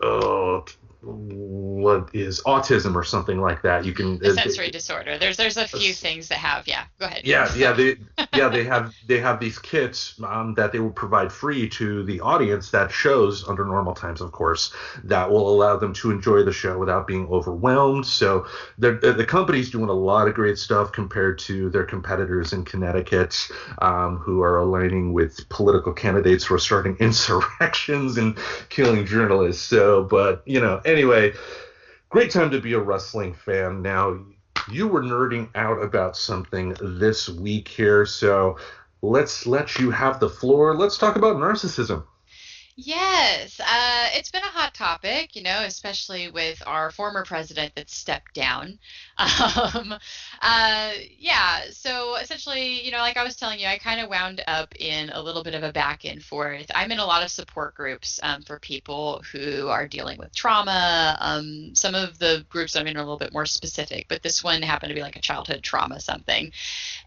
[0.02, 0.66] oh
[1.02, 3.86] what is autism or something like that.
[3.86, 5.18] You can sensory uh, disorder.
[5.18, 6.86] There's there's a few things that have yeah.
[7.00, 7.22] Go ahead.
[7.24, 7.96] Yeah, yeah, they
[8.36, 12.20] yeah they have they have these kits um, that they will provide free to the
[12.20, 14.74] audience that shows under normal times, of course,
[15.06, 18.06] that will allow them to enjoy the show without being overwhelmed.
[18.06, 18.46] So
[18.78, 23.36] the company's doing a lot of great stuff compared to their competitors in Connecticut,
[23.82, 29.64] um, who are aligning with political candidates who are starting insurrections and killing journalists.
[29.64, 31.34] So, but you know anyway,
[32.10, 33.82] great time to be a wrestling fan.
[33.82, 34.20] Now,
[34.70, 38.58] you were nerding out about something this week here, so
[39.02, 40.76] let's let you have the floor.
[40.76, 42.04] Let's talk about narcissism.
[42.82, 47.90] Yes, uh, it's been a hot topic, you know, especially with our former president that
[47.90, 48.80] stepped down.
[49.20, 49.94] Um,
[50.42, 54.42] uh, yeah, so essentially, you know, like I was telling you, I kind of wound
[54.48, 56.72] up in a little bit of a back and forth.
[56.74, 61.18] I'm in a lot of support groups um, for people who are dealing with trauma.
[61.20, 64.44] Um, some of the groups I'm in are a little bit more specific, but this
[64.44, 66.52] one happened to be like a childhood trauma something.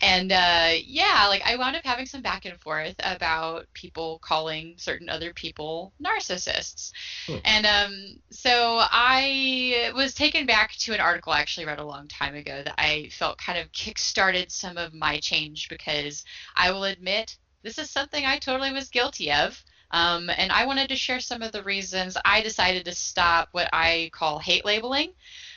[0.00, 4.74] And uh, yeah, like I wound up having some back and forth about people calling
[4.76, 6.92] certain other people narcissists.
[7.26, 7.36] Hmm.
[7.44, 12.01] And um, so I was taken back to an article I actually read a long
[12.08, 16.24] time ago that I felt kind of kickstarted some of my change because
[16.56, 19.62] I will admit this is something I totally was guilty of.
[19.90, 23.68] Um, and I wanted to share some of the reasons I decided to stop what
[23.72, 25.12] I call hate labeling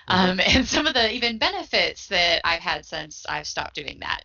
[0.10, 0.32] mm-hmm.
[0.32, 4.24] um, and some of the even benefits that I've had since I've stopped doing that.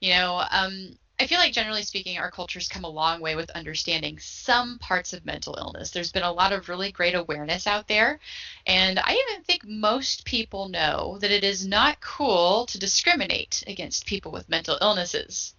[0.00, 3.48] You know, um, I feel like generally speaking, our culture's come a long way with
[3.50, 5.92] understanding some parts of mental illness.
[5.92, 8.18] There's been a lot of really great awareness out there.
[8.66, 14.04] And I even think most people know that it is not cool to discriminate against
[14.04, 15.54] people with mental illnesses.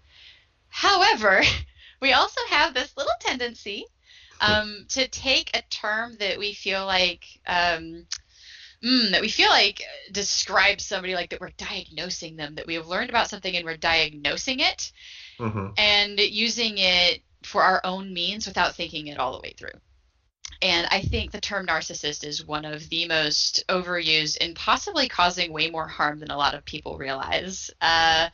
[0.68, 1.42] However,
[2.02, 3.86] we also have this little tendency
[4.42, 7.24] um, to take a term that we feel like.
[7.48, 8.06] Um,
[8.84, 12.88] mm, that we feel like describes somebody like that we're diagnosing them, that we have
[12.88, 14.92] learned about something and we're diagnosing it,
[15.40, 15.68] mm-hmm.
[15.78, 19.80] and using it for our own means without thinking it all the way through.
[20.64, 25.52] And I think the term narcissist is one of the most overused and possibly causing
[25.52, 27.70] way more harm than a lot of people realize.
[27.82, 28.30] Uh,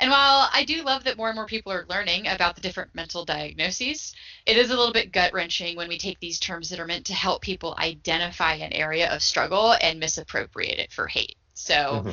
[0.00, 2.94] and while I do love that more and more people are learning about the different
[2.94, 4.14] mental diagnoses,
[4.46, 7.04] it is a little bit gut wrenching when we take these terms that are meant
[7.06, 11.36] to help people identify an area of struggle and misappropriate it for hate.
[11.52, 12.10] So, mm-hmm.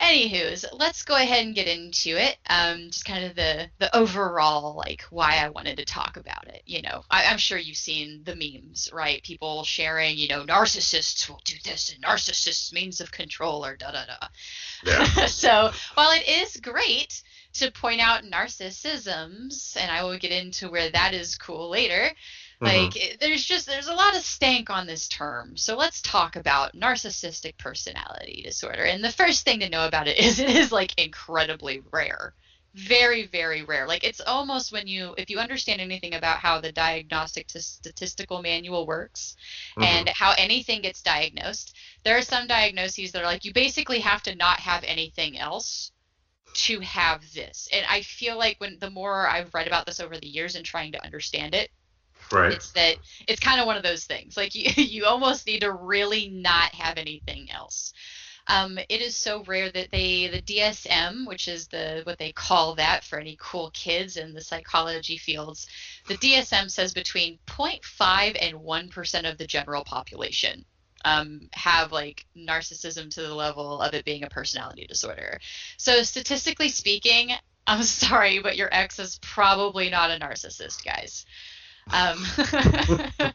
[0.00, 2.38] Anywho's, let's go ahead and get into it.
[2.48, 6.62] Um, just kind of the the overall like why I wanted to talk about it.
[6.66, 9.22] You know, I, am sure you've seen the memes, right?
[9.24, 13.90] People sharing, you know, narcissists will do this and narcissists means of control or da
[13.90, 14.28] da da.
[14.84, 15.04] Yeah.
[15.26, 17.20] so while it is great
[17.54, 22.12] to point out narcissisms, and I will get into where that is cool later.
[22.60, 23.16] Like mm-hmm.
[23.20, 25.56] there's just there's a lot of stank on this term.
[25.56, 28.82] So let's talk about narcissistic personality disorder.
[28.82, 32.34] And the first thing to know about it is it is like incredibly rare.
[32.74, 33.86] Very very rare.
[33.86, 38.86] Like it's almost when you if you understand anything about how the diagnostic statistical manual
[38.86, 39.36] works
[39.72, 39.84] mm-hmm.
[39.84, 44.22] and how anything gets diagnosed, there are some diagnoses that are like you basically have
[44.24, 45.92] to not have anything else
[46.54, 47.68] to have this.
[47.72, 50.64] And I feel like when the more I've read about this over the years and
[50.64, 51.70] trying to understand it,
[52.32, 52.52] Right.
[52.52, 54.36] It's that it's kind of one of those things.
[54.36, 57.92] Like you, you almost need to really not have anything else.
[58.50, 62.74] Um, it is so rare that they the DSM, which is the what they call
[62.76, 65.66] that for any cool kids in the psychology fields,
[66.06, 70.64] the DSM says between 0.5 and 1 percent of the general population
[71.04, 75.38] um, have like narcissism to the level of it being a personality disorder.
[75.76, 77.32] So statistically speaking,
[77.66, 81.26] I'm sorry, but your ex is probably not a narcissist, guys.
[81.92, 82.24] Um,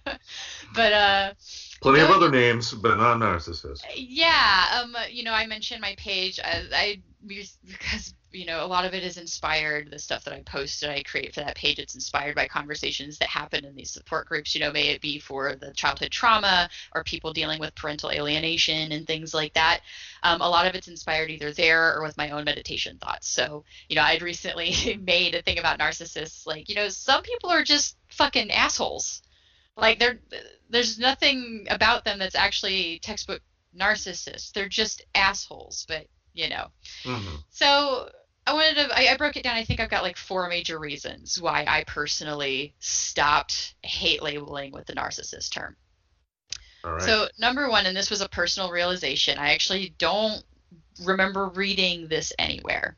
[0.75, 1.33] but uh,
[1.81, 3.81] plenty of other names, but not narcissist.
[3.95, 4.81] Yeah.
[4.81, 4.95] Um.
[5.09, 6.39] You know, I mentioned my page.
[6.43, 10.41] I, I because you know a lot of it is inspired the stuff that i
[10.41, 13.91] post and i create for that page it's inspired by conversations that happen in these
[13.91, 17.75] support groups you know may it be for the childhood trauma or people dealing with
[17.75, 19.81] parental alienation and things like that
[20.23, 23.63] um, a lot of it's inspired either there or with my own meditation thoughts so
[23.87, 27.63] you know i'd recently made a thing about narcissists like you know some people are
[27.63, 29.21] just fucking assholes
[29.77, 30.19] like they're
[30.69, 33.41] there's nothing about them that's actually textbook
[33.77, 36.67] narcissists they're just assholes but you know.
[37.03, 37.35] Mm-hmm.
[37.49, 38.09] So
[38.45, 38.97] I wanted to.
[38.97, 39.55] I, I, broke it down.
[39.55, 44.85] I think I've got like four major reasons why I personally stopped hate labeling with
[44.85, 45.75] the narcissist term.
[46.83, 47.01] All right.
[47.01, 49.37] So number one, and this was a personal realization.
[49.37, 50.43] I actually don't
[51.03, 52.97] remember reading this anywhere,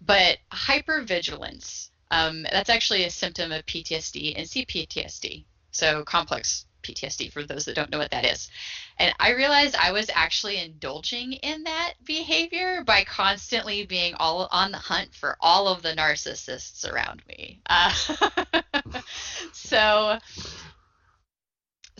[0.00, 1.90] but hypervigilance.
[2.10, 5.44] Um, that's actually a symptom of PTSD and CPTSD.
[5.72, 8.50] So complex PTSD for those that don't know what that is.
[8.98, 14.72] And I realized I was actually indulging in that behavior by constantly being all on
[14.72, 17.60] the hunt for all of the narcissists around me.
[17.66, 17.92] Uh,
[19.52, 20.18] so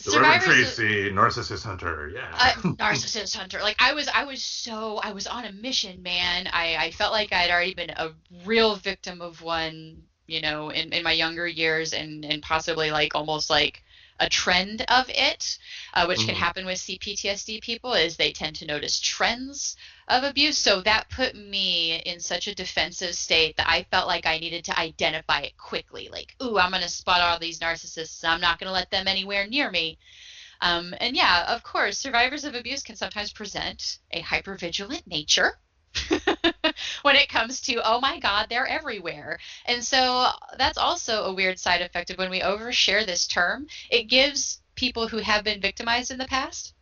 [0.05, 2.29] the Reverend Tracy, narcissist hunter, yeah.
[2.35, 3.61] uh, narcissist hunter.
[3.61, 6.49] Like I was, I was so, I was on a mission, man.
[6.53, 8.11] I, I felt like I'd already been a
[8.45, 13.15] real victim of one, you know, in, in my younger years, and and possibly like
[13.15, 13.83] almost like
[14.19, 15.59] a trend of it,
[15.95, 16.29] uh, which mm-hmm.
[16.29, 19.77] can happen with CPTSD people, is they tend to notice trends
[20.09, 20.59] of abuse.
[20.59, 24.65] So that put me in such a defensive state that I felt like I needed
[24.67, 26.09] to identify it quickly.
[26.11, 28.25] Like, ooh, I'm going to spot all these narcissists.
[28.25, 29.99] I'm not going to let them anywhere near me.
[30.61, 35.59] Um, and yeah, of course, survivors of abuse can sometimes present a hypervigilant nature.
[37.03, 39.39] when it comes to oh my god they're everywhere.
[39.67, 40.29] And so
[40.59, 43.67] that's also a weird side effect of when we overshare this term.
[43.91, 46.75] It gives people who have been victimized in the past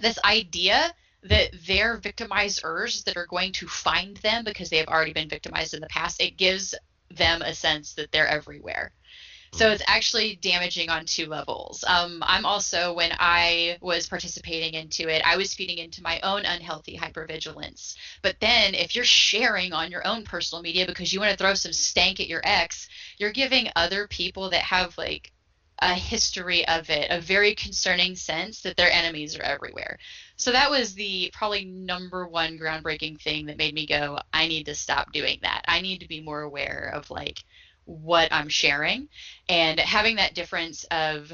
[0.00, 5.12] this idea that they're victimizers that are going to find them because they have already
[5.12, 6.20] been victimized in the past.
[6.20, 6.74] It gives
[7.10, 8.92] them a sense that they're everywhere
[9.54, 11.84] so it's actually damaging on two levels.
[11.86, 16.46] Um, I'm also, when I was participating into it, I was feeding into my own
[16.46, 17.96] unhealthy hypervigilance.
[18.22, 21.52] But then if you're sharing on your own personal media because you want to throw
[21.52, 22.88] some stank at your ex,
[23.18, 25.32] you're giving other people that have like
[25.80, 29.98] a history of it a very concerning sense that their enemies are everywhere.
[30.36, 34.64] So that was the probably number one groundbreaking thing that made me go, I need
[34.66, 35.62] to stop doing that.
[35.68, 37.44] I need to be more aware of like,
[37.84, 39.08] what I'm sharing.
[39.48, 41.32] And having that difference of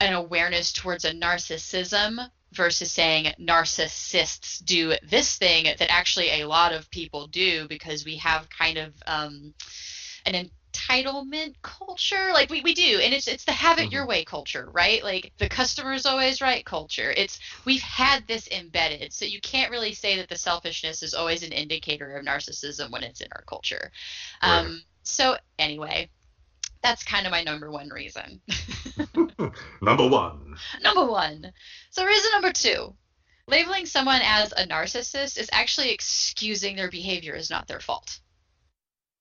[0.00, 6.72] an awareness towards a narcissism versus saying narcissists do this thing that actually a lot
[6.72, 9.54] of people do because we have kind of um,
[10.26, 12.30] an entitlement culture.
[12.32, 13.00] Like we, we do.
[13.02, 13.92] And it's it's the have it mm-hmm.
[13.92, 15.02] your way culture right?
[15.02, 17.12] Like the customer is always right culture.
[17.16, 19.12] It's we've had this embedded.
[19.12, 23.02] So you can't really say that the selfishness is always an indicator of narcissism when
[23.02, 23.90] it's in our culture.
[24.42, 24.58] Right.
[24.58, 26.10] um, so anyway,
[26.82, 28.40] that's kind of my number one reason.
[29.82, 30.56] number one.
[30.82, 31.52] Number one.
[31.90, 32.94] So reason number two.
[33.48, 38.20] Labeling someone as a narcissist is actually excusing their behavior is not their fault.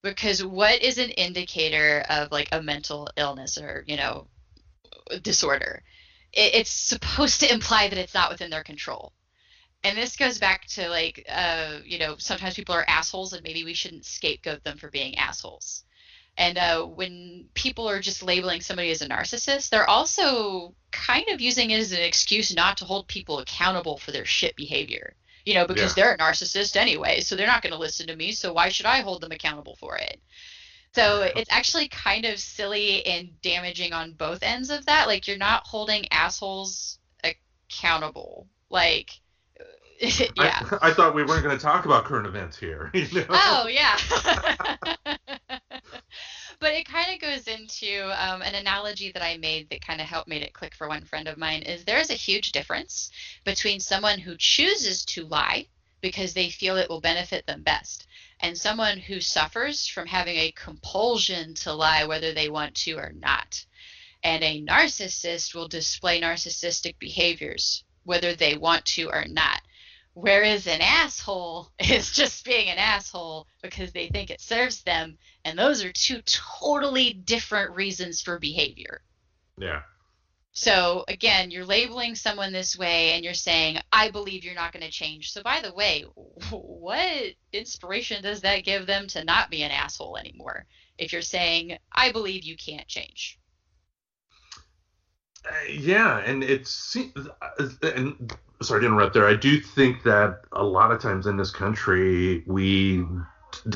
[0.04, 4.28] Because what is an indicator of like a mental illness or, you know,
[5.22, 5.84] disorder?
[6.34, 9.14] It, it's supposed to imply that it's not within their control.
[9.84, 13.64] And this goes back to like, uh, you know, sometimes people are assholes and maybe
[13.64, 15.84] we shouldn't scapegoat them for being assholes
[16.38, 21.42] and uh, when people are just labeling somebody as a narcissist, they're also kind of
[21.42, 25.16] using it as an excuse not to hold people accountable for their shit behavior.
[25.46, 26.04] You know, because yeah.
[26.04, 28.86] they're a narcissist anyway, so they're not going to listen to me, so why should
[28.86, 30.22] I hold them accountable for it?
[30.94, 35.08] So it's actually kind of silly and damaging on both ends of that.
[35.08, 38.48] Like, you're not holding assholes accountable.
[38.70, 39.21] Like,
[40.36, 40.64] yeah.
[40.82, 42.90] I, I, thought we weren't going to talk about current events here.
[43.02, 43.26] You know?
[43.30, 43.98] Oh, yeah.
[46.60, 50.08] but it kind of goes into um, an analogy that I made that kind of
[50.08, 53.12] helped made it click for one friend of mine is there is a huge difference
[53.44, 55.68] between someone who chooses to lie
[56.02, 58.08] because they feel it will benefit them best
[58.40, 63.14] and someone who suffers from having a compulsion to lie whether they want to or
[63.16, 63.64] not.
[64.24, 69.62] And a narcissist will display narcissistic behaviors whether they want to or not.
[70.14, 75.18] Whereas an asshole is just being an asshole because they think it serves them.
[75.46, 79.02] And those are two totally different reasons for behavior.
[79.58, 79.82] Yeah.
[80.54, 84.84] So again, you're labeling someone this way and you're saying, I believe you're not going
[84.84, 85.32] to change.
[85.32, 86.02] So by the way,
[86.52, 90.66] what inspiration does that give them to not be an asshole anymore?
[90.98, 93.40] If you're saying, I believe you can't change.
[95.70, 99.28] Yeah, and it's and sorry to interrupt there.
[99.28, 103.06] I do think that a lot of times in this country we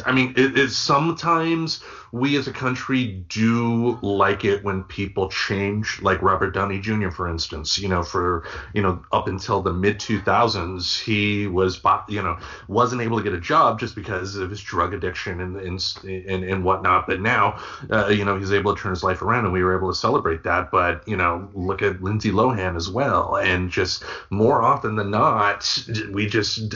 [0.05, 6.01] I mean, it is sometimes we as a country do like it when people change,
[6.01, 7.77] like Robert Downey Jr., for instance.
[7.77, 13.01] You know, for you know, up until the mid 2000s, he was, you know, wasn't
[13.01, 16.63] able to get a job just because of his drug addiction and and and, and
[16.63, 17.05] whatnot.
[17.05, 17.59] But now,
[17.91, 19.97] uh, you know, he's able to turn his life around, and we were able to
[19.97, 20.71] celebrate that.
[20.71, 25.85] But you know, look at Lindsay Lohan as well, and just more often than not,
[26.11, 26.75] we just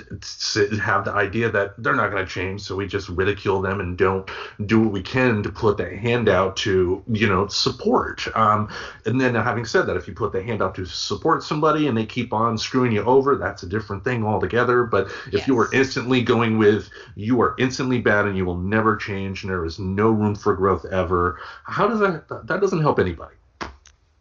[0.81, 3.97] have the idea that they're not going to change, so we just ridicule them and
[3.97, 4.29] don't
[4.65, 8.27] do what we can to put that hand out to you know support.
[8.35, 8.69] Um,
[9.05, 11.97] and then having said that, if you put the hand out to support somebody and
[11.97, 14.83] they keep on screwing you over, that's a different thing altogether.
[14.83, 15.47] But if yes.
[15.47, 19.51] you are instantly going with you are instantly bad and you will never change and
[19.51, 23.35] there is no room for growth ever, how does that that doesn't help anybody?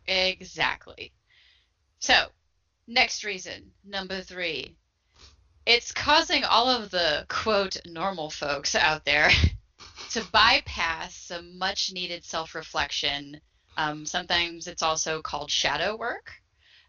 [0.07, 1.13] Exactly.
[1.99, 2.15] So,
[2.87, 4.77] next reason, number three,
[5.69, 9.31] it's causing all of the quote normal folks out there
[10.11, 13.39] to bypass some much needed self reflection.
[13.77, 16.33] Um, sometimes it's also called shadow work.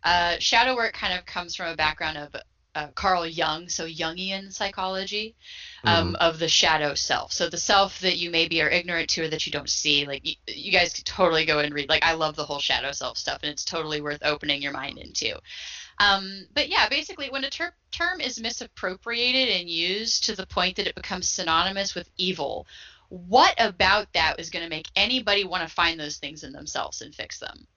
[0.02, 2.34] Uh, shadow work kind of comes from a background of
[2.74, 5.36] uh, Carl Jung, so Jungian psychology
[5.84, 6.16] um, mm.
[6.16, 7.34] of the shadow self.
[7.34, 10.06] So the self that you maybe are ignorant to or that you don't see.
[10.06, 11.90] Like you, you guys could totally go and read.
[11.90, 15.00] Like I love the whole shadow self stuff, and it's totally worth opening your mind
[15.00, 15.38] into.
[16.00, 20.78] Um, but yeah, basically, when a ter- term is misappropriated and used to the point
[20.78, 22.66] that it becomes synonymous with evil,
[23.10, 27.02] what about that is going to make anybody want to find those things in themselves
[27.02, 27.68] and fix them?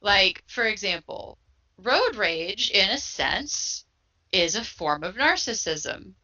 [0.00, 1.38] Like, for example,
[1.76, 3.84] road rage, in a sense,
[4.32, 6.14] is a form of narcissism.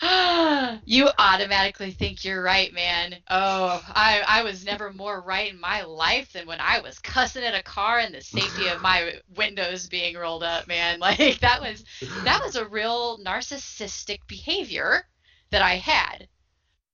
[0.84, 3.16] you automatically think you're right, man.
[3.30, 7.44] Oh, I, I was never more right in my life than when I was cussing
[7.44, 11.00] at a car and the safety of my windows being rolled up, man.
[11.02, 11.84] Like that was
[12.24, 15.04] that was a real narcissistic behavior
[15.50, 16.28] that I had.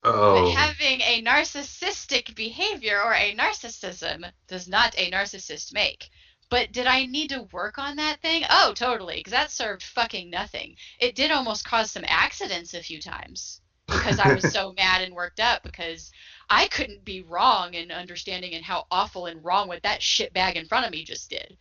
[0.03, 0.45] Oh.
[0.45, 6.09] But having a narcissistic behavior or a narcissism does not a narcissist make.
[6.51, 8.45] But did I need to work on that thing?
[8.49, 10.77] Oh, totally, because that served fucking nothing.
[10.99, 15.15] It did almost cause some accidents a few times because I was so mad and
[15.15, 16.11] worked up because
[16.49, 20.57] I couldn't be wrong in understanding and how awful and wrong what that shit bag
[20.57, 21.57] in front of me just did.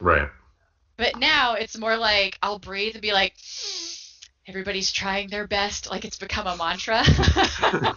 [0.00, 0.28] Right.
[0.96, 3.34] But now it's more like I'll breathe and be like,
[4.50, 7.04] everybody's trying their best, like it's become a mantra.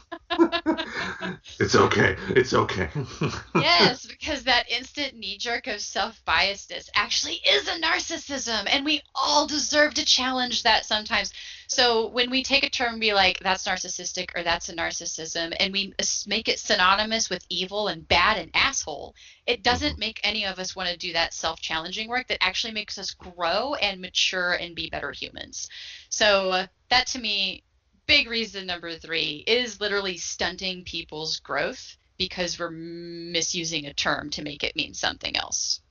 [1.59, 2.15] it's okay.
[2.29, 2.89] It's okay.
[3.55, 9.01] yes, because that instant knee jerk of self biasness actually is a narcissism, and we
[9.15, 11.33] all deserve to challenge that sometimes.
[11.67, 15.55] So when we take a term and be like, that's narcissistic or that's a narcissism,
[15.59, 15.95] and we
[16.27, 19.15] make it synonymous with evil and bad and asshole,
[19.47, 19.99] it doesn't mm-hmm.
[19.99, 23.11] make any of us want to do that self challenging work that actually makes us
[23.11, 25.67] grow and mature and be better humans.
[26.13, 27.63] So uh, that to me
[28.05, 34.43] big reason number three is literally stunting people's growth because we're misusing a term to
[34.43, 35.81] make it mean something else.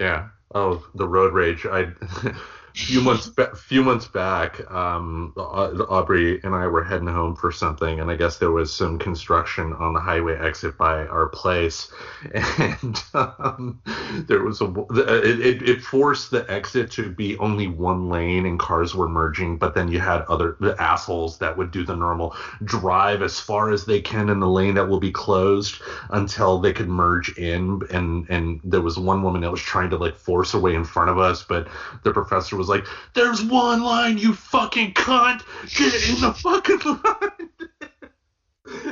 [0.00, 0.30] Yeah.
[0.52, 1.64] Oh, the road rage.
[1.64, 1.92] I
[2.78, 7.98] few months ba- few months back, um, Aubrey and I were heading home for something,
[7.98, 11.92] and I guess there was some construction on the highway exit by our place,
[12.58, 13.80] and um,
[14.28, 18.94] there was a it, it forced the exit to be only one lane, and cars
[18.94, 23.22] were merging, but then you had other the assholes that would do the normal drive
[23.22, 26.88] as far as they can in the lane that will be closed until they could
[26.88, 30.60] merge in, and and there was one woman that was trying to like force her
[30.60, 31.66] way in front of us, but
[32.04, 35.42] the professor was like, "There's one line, you fucking cunt!
[35.74, 37.48] Get in the fucking line!"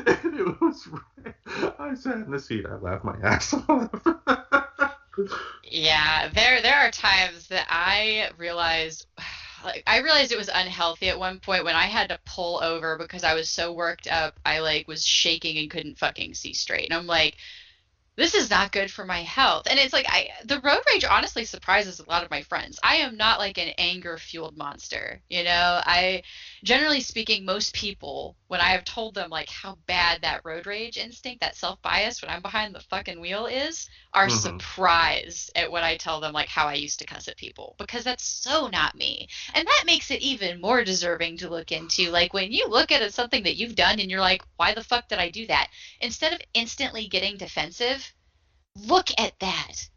[0.06, 0.88] and it was.
[1.78, 2.66] I sat in the seat.
[2.66, 3.90] I laughed my ass off.
[5.64, 9.06] yeah, there there are times that I realized
[9.64, 12.96] like I realized it was unhealthy at one point when I had to pull over
[12.96, 14.38] because I was so worked up.
[14.44, 16.88] I like was shaking and couldn't fucking see straight.
[16.88, 17.36] And I'm like,
[18.16, 19.66] this is not good for my health.
[19.68, 22.78] And it's like I the road rage honestly surprises a lot of my friends.
[22.82, 25.20] I am not like an anger fueled monster.
[25.28, 26.22] You know, I
[26.62, 30.96] generally speaking, most people, when I have told them like how bad that road rage
[30.96, 34.36] instinct, that self bias when I'm behind the fucking wheel is, are mm-hmm.
[34.36, 37.74] surprised at what I tell them like how I used to cuss at people.
[37.78, 39.28] Because that's so not me.
[39.54, 42.10] And that makes it even more deserving to look into.
[42.10, 45.08] Like when you look at something that you've done and you're like, why the fuck
[45.08, 45.68] did I do that?
[46.00, 48.12] Instead of instantly getting defensive,
[48.76, 49.88] look at that.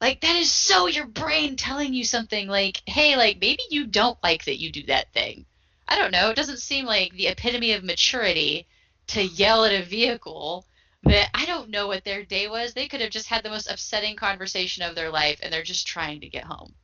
[0.00, 4.18] Like that is so your brain telling you something like, hey, like maybe you don't
[4.22, 5.44] like that you do that thing.
[5.88, 6.30] I don't know.
[6.30, 8.66] It doesn't seem like the epitome of maturity
[9.08, 10.66] to yell at a vehicle
[11.04, 12.74] that I don't know what their day was.
[12.74, 15.86] They could have just had the most upsetting conversation of their life and they're just
[15.86, 16.74] trying to get home.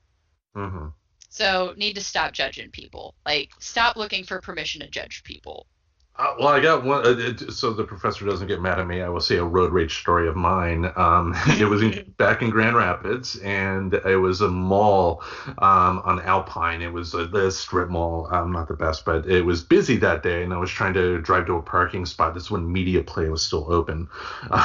[0.57, 0.88] Mm-hmm.
[1.28, 3.14] So need to stop judging people.
[3.26, 5.66] Like stop looking for permission to judge people.
[6.16, 7.04] Uh, well, I got one.
[7.04, 9.02] Uh, so the professor doesn't get mad at me.
[9.02, 10.92] I will say a road rage story of mine.
[10.94, 15.24] Um, it was in, back in Grand Rapids, and it was a mall
[15.58, 16.82] um, on Alpine.
[16.82, 18.28] It was a, a strip mall.
[18.30, 21.20] Um, not the best, but it was busy that day, and I was trying to
[21.20, 22.32] drive to a parking spot.
[22.34, 24.08] This is when Media Play was still open.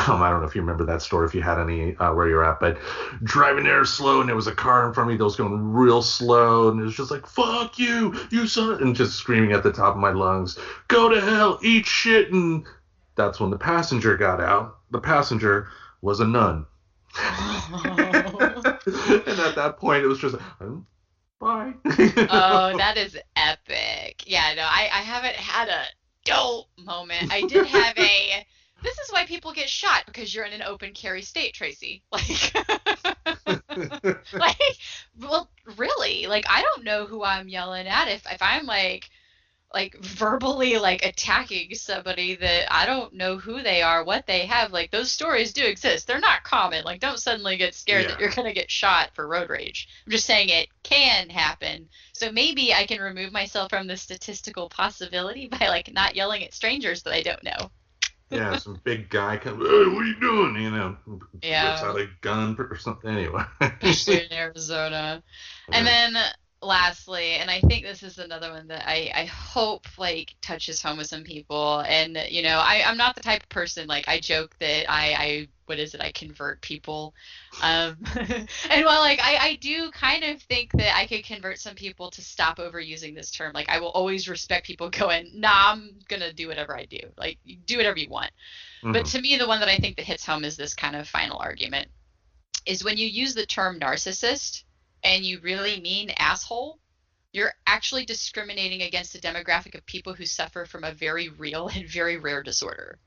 [0.09, 2.27] Um, I don't know if you remember that store, if you had any uh, where
[2.27, 2.77] you're at, but
[3.23, 5.73] driving there slow, and there was a car in front of me that was going
[5.73, 9.63] real slow, and it was just like "fuck you, you son," and just screaming at
[9.63, 12.31] the top of my lungs, "Go to hell!" Hell, eat shit.
[12.31, 12.65] And
[13.15, 14.79] that's when the passenger got out.
[14.91, 15.69] The passenger
[16.01, 16.65] was a nun.
[17.17, 17.31] and
[19.39, 20.83] at that point, it was just, oh,
[21.39, 21.73] bye.
[21.85, 24.23] oh, that is epic.
[24.27, 25.85] Yeah, no, I, I haven't had a
[26.25, 27.31] dope moment.
[27.31, 28.45] I did have a.
[28.81, 32.01] This is why people get shot because you're in an open carry state, Tracy.
[32.13, 32.55] Like,
[34.31, 34.77] like,
[35.19, 38.07] well, really, like I don't know who I'm yelling at.
[38.07, 39.09] If if I'm like
[39.73, 44.71] like verbally like attacking somebody that I don't know who they are, what they have.
[44.71, 46.07] Like those stories do exist.
[46.07, 46.83] They're not common.
[46.83, 48.11] Like don't suddenly get scared yeah.
[48.11, 49.87] that you're gonna get shot for road rage.
[50.05, 51.87] I'm just saying it can happen.
[52.13, 56.53] So maybe I can remove myself from the statistical possibility by like not yelling at
[56.53, 57.71] strangers that I don't know.
[58.31, 59.61] yeah, some big guy comes.
[59.61, 60.63] Hey, what are you doing?
[60.63, 60.97] You know,
[61.43, 63.09] yeah, whips out a gun or something.
[63.11, 65.21] Anyway, especially in Arizona,
[65.71, 66.17] and then
[66.61, 70.97] lastly, and I think this is another one that I, I hope like touches home
[70.97, 71.79] with some people.
[71.81, 75.13] And you know, I, I'm not the type of person like I joke that I,
[75.13, 76.01] I what is it?
[76.01, 77.13] I convert people.
[77.61, 81.75] Um, and while like I, I do kind of think that I could convert some
[81.75, 83.53] people to stop overusing this term.
[83.53, 86.99] Like I will always respect people going, nah, I'm gonna do whatever I do.
[87.17, 88.31] Like do whatever you want.
[88.83, 88.93] Mm-hmm.
[88.93, 91.07] But to me, the one that I think that hits home is this kind of
[91.07, 91.87] final argument
[92.65, 94.63] is when you use the term narcissist
[95.03, 96.79] and you really mean asshole,
[97.31, 101.87] you're actually discriminating against a demographic of people who suffer from a very real and
[101.87, 102.97] very rare disorder.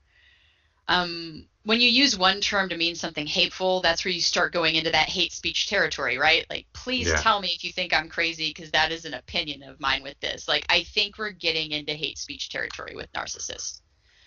[0.87, 4.75] Um, when you use one term to mean something hateful, that's where you start going
[4.75, 6.45] into that hate speech territory, right?
[6.49, 7.15] Like, please yeah.
[7.15, 10.19] tell me if you think I'm crazy because that is an opinion of mine with
[10.19, 10.47] this.
[10.47, 13.79] Like, I think we're getting into hate speech territory with narcissists.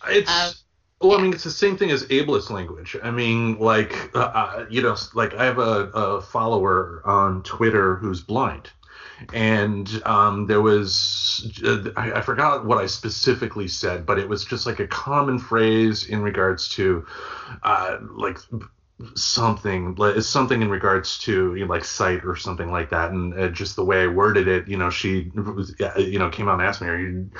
[0.08, 0.52] It's um,
[1.00, 1.18] well.
[1.18, 2.96] I mean, it's the same thing as ableist language.
[3.02, 7.96] I mean, like, uh, uh, you know, like I have a, a, follower on Twitter
[7.96, 8.70] who's blind,
[9.32, 14.44] and um, there was uh, I, I, forgot what I specifically said, but it was
[14.44, 17.06] just like a common phrase in regards to,
[17.62, 18.38] uh, like
[19.14, 23.38] something it's something in regards to you know, like sight or something like that and
[23.38, 26.54] uh, just the way i worded it you know she was, you know came out
[26.54, 27.30] and asked me are you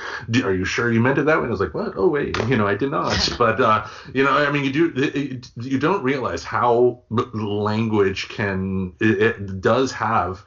[0.43, 1.43] are you sure you meant it that way?
[1.43, 1.93] And i was like what?
[1.95, 3.07] Oh wait you know i did not.
[3.39, 9.21] But uh you know i mean you do you don't realize how language can it,
[9.21, 10.45] it does have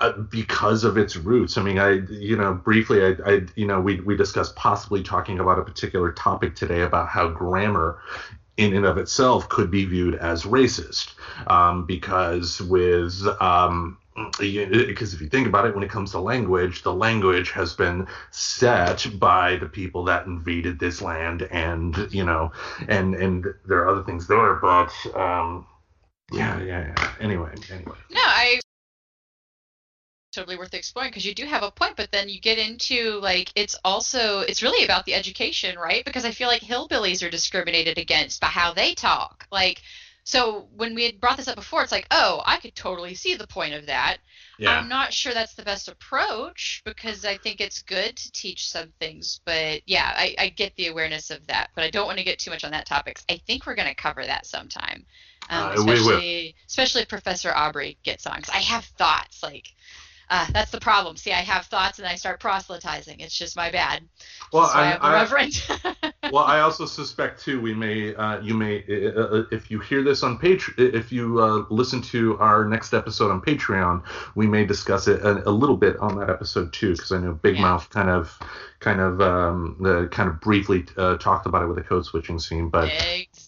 [0.00, 1.56] uh, because of its roots.
[1.56, 5.38] I mean, I, you know, briefly, I, I, you know, we we discussed possibly talking
[5.38, 8.00] about a particular topic today about how grammar
[8.56, 11.14] in and of itself could be viewed as racist
[11.46, 13.98] um, because with um,
[14.38, 18.06] because if you think about it, when it comes to language, the language has been
[18.30, 22.52] set by the people that invaded this land, and you know,
[22.88, 25.66] and and there are other things there, but um,
[26.30, 27.12] yeah, yeah, yeah.
[27.20, 27.96] Anyway, anyway.
[28.10, 28.60] No, I
[30.32, 33.52] totally worth exploring because you do have a point, but then you get into like
[33.54, 36.04] it's also it's really about the education, right?
[36.04, 39.82] Because I feel like hillbillies are discriminated against by how they talk, like
[40.24, 43.34] so when we had brought this up before, it's like, oh, I could totally see
[43.34, 44.18] the point of that.
[44.58, 44.70] Yeah.
[44.70, 48.92] I'm not sure that's the best approach because I think it's good to teach some
[49.00, 52.24] things, but yeah, I, I get the awareness of that, but I don't want to
[52.24, 53.18] get too much on that topic.
[53.28, 55.04] I think we're going to cover that sometime,
[55.50, 59.66] um, uh, especially especially if Professor Aubrey gets on because I have thoughts like
[60.32, 61.14] uh, that's the problem.
[61.18, 63.20] See, I have thoughts and I start proselytizing.
[63.20, 64.02] It's just my bad.
[64.50, 65.62] Well, I, I, reverend.
[66.32, 67.60] well, I also suspect too.
[67.60, 71.38] We may, uh, you may, uh, uh if you hear this on Patreon, if you
[71.38, 74.02] uh, listen to our next episode on Patreon,
[74.34, 77.34] we may discuss it a, a little bit on that episode too, because I know
[77.34, 77.62] Big yeah.
[77.62, 78.38] Mouth kind of,
[78.80, 82.38] kind of, um, the kind of briefly uh, talked about it with the code switching
[82.38, 82.90] scene, but.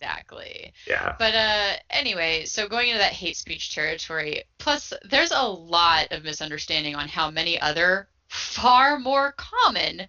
[0.05, 0.73] Exactly.
[0.87, 1.17] Yeah.
[1.19, 6.25] But uh, anyway, so going into that hate speech territory, plus there's a lot of
[6.25, 10.09] misunderstanding on how many other far more common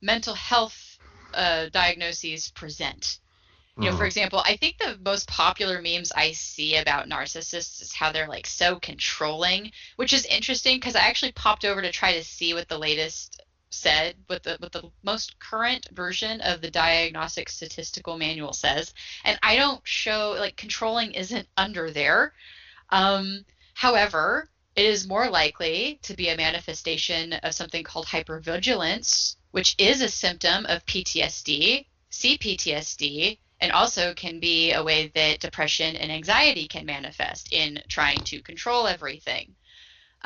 [0.00, 0.98] mental health
[1.34, 3.18] uh, diagnoses present.
[3.76, 4.06] You know, for mm.
[4.06, 8.46] example, I think the most popular memes I see about narcissists is how they're like
[8.46, 12.68] so controlling, which is interesting because I actually popped over to try to see what
[12.68, 13.42] the latest
[13.74, 18.94] said, what the what the most current version of the Diagnostic Statistical Manual says,
[19.24, 22.32] and I don't show like controlling isn't under there.
[22.90, 23.44] Um,
[23.74, 30.00] however, it is more likely to be a manifestation of something called hypervigilance, which is
[30.00, 36.66] a symptom of PTSD, CPTSD, and also can be a way that depression and anxiety
[36.66, 39.54] can manifest in trying to control everything.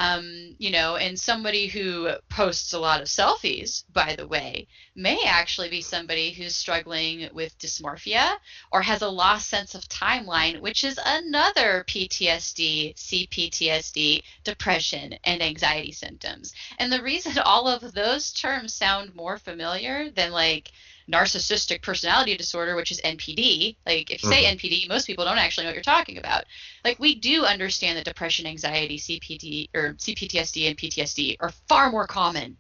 [0.01, 5.25] Um, you know, and somebody who posts a lot of selfies, by the way, may
[5.25, 8.37] actually be somebody who's struggling with dysmorphia
[8.71, 15.93] or has a lost sense of timeline, which is another PTSD, CPTSD, depression, and anxiety
[15.93, 16.55] symptoms.
[16.79, 20.71] And the reason all of those terms sound more familiar than like
[21.11, 23.77] narcissistic personality disorder, which is NPD.
[23.87, 24.57] Like if you say mm-hmm.
[24.57, 26.45] NPD, most people don't actually know what you're talking about.
[26.85, 32.07] Like we do understand that depression, anxiety, CPT or CPTSD and PTSD are far more
[32.07, 32.57] common.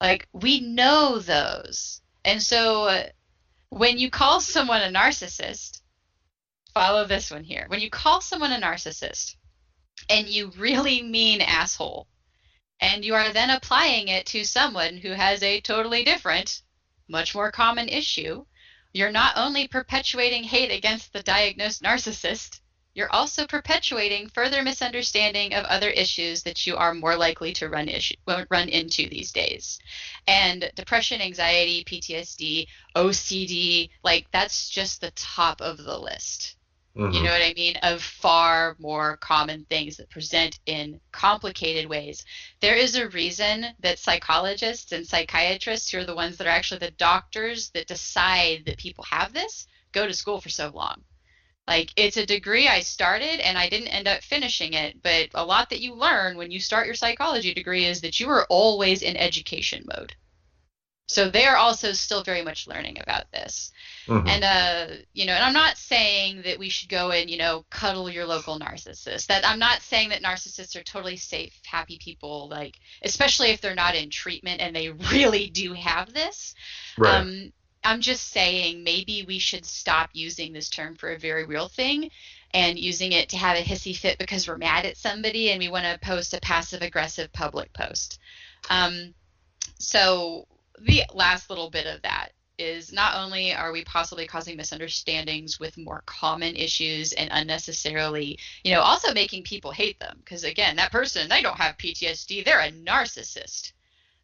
[0.00, 2.02] Like we know those.
[2.24, 3.04] And so uh,
[3.70, 5.80] when you call someone a narcissist,
[6.74, 7.64] follow this one here.
[7.68, 9.36] When you call someone a narcissist
[10.10, 12.06] and you really mean asshole,
[12.80, 16.62] and you are then applying it to someone who has a totally different
[17.12, 18.44] much more common issue,
[18.92, 22.60] you're not only perpetuating hate against the diagnosed narcissist,
[22.94, 27.88] you're also perpetuating further misunderstanding of other issues that you are more likely to run
[27.88, 28.16] issue,
[28.50, 29.78] run into these days.
[30.26, 36.56] And depression, anxiety, PTSD, OCD, like that's just the top of the list.
[36.96, 37.14] Mm-hmm.
[37.14, 37.76] You know what I mean?
[37.76, 42.24] Of far more common things that present in complicated ways.
[42.60, 46.80] There is a reason that psychologists and psychiatrists, who are the ones that are actually
[46.80, 51.02] the doctors that decide that people have this, go to school for so long.
[51.66, 55.44] Like, it's a degree I started and I didn't end up finishing it, but a
[55.44, 59.00] lot that you learn when you start your psychology degree is that you are always
[59.00, 60.14] in education mode.
[61.12, 63.72] So they are also still very much learning about this.
[64.06, 64.26] Mm-hmm.
[64.26, 67.64] And uh, you know, and I'm not saying that we should go and, you know,
[67.70, 69.26] cuddle your local narcissist.
[69.26, 73.74] That I'm not saying that narcissists are totally safe, happy people, like especially if they're
[73.74, 76.54] not in treatment and they really do have this.
[76.96, 77.14] Right.
[77.14, 77.52] Um,
[77.84, 82.10] I'm just saying maybe we should stop using this term for a very real thing
[82.54, 85.68] and using it to have a hissy fit because we're mad at somebody and we
[85.68, 88.20] want to post a passive aggressive public post.
[88.70, 89.14] Um,
[89.78, 90.46] so
[90.84, 95.78] the last little bit of that is not only are we possibly causing misunderstandings with
[95.78, 100.92] more common issues and unnecessarily, you know, also making people hate them because again, that
[100.92, 103.72] person they don't have PTSD, they're a narcissist.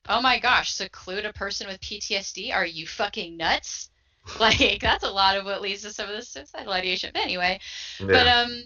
[0.09, 2.55] Oh my gosh, seclude a person with PTSD?
[2.55, 3.91] Are you fucking nuts?
[4.39, 7.13] Like that's a lot of what leads to some of the suicidal ideation.
[7.15, 7.61] But anyway,
[7.99, 8.07] yeah.
[8.07, 8.63] but um,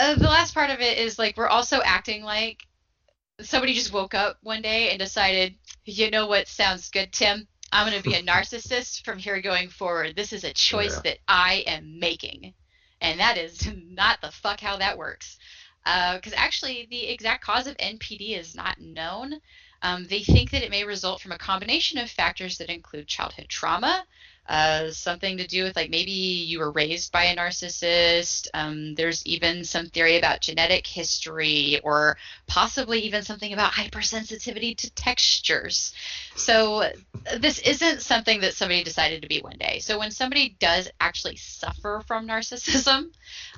[0.00, 2.66] uh, the last part of it is like we're also acting like
[3.40, 7.46] somebody just woke up one day and decided, you know what sounds good, Tim?
[7.72, 10.14] I'm going to be a narcissist from here going forward.
[10.14, 11.12] This is a choice yeah.
[11.12, 12.54] that I am making.
[13.00, 15.38] And that is not the fuck how that works.
[15.84, 19.40] Because uh, actually, the exact cause of NPD is not known.
[19.82, 23.48] Um, they think that it may result from a combination of factors that include childhood
[23.48, 24.06] trauma,
[24.48, 28.48] uh, something to do with like maybe you were raised by a narcissist.
[28.54, 32.16] Um, there's even some theory about genetic history or
[32.48, 35.94] possibly even something about hypersensitivity to textures.
[36.34, 36.90] So
[37.38, 39.78] this isn't something that somebody decided to be one day.
[39.78, 43.10] So when somebody does actually suffer from narcissism,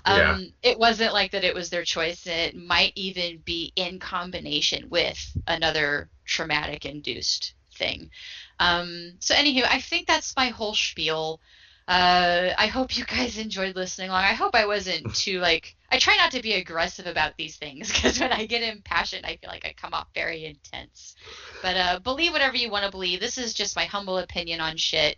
[0.04, 0.38] um, yeah.
[0.62, 2.26] it wasn't like that it was their choice.
[2.26, 8.10] It might even be in combination with another traumatic induced thing.
[8.58, 11.40] Um, so, anywho, I think that's my whole spiel.
[11.86, 14.24] Uh, I hope you guys enjoyed listening along.
[14.24, 15.76] I hope I wasn't too like.
[15.90, 19.36] I try not to be aggressive about these things because when I get impassioned, I
[19.36, 21.14] feel like I come off very intense.
[21.62, 23.20] But uh, believe whatever you want to believe.
[23.20, 25.16] This is just my humble opinion on shit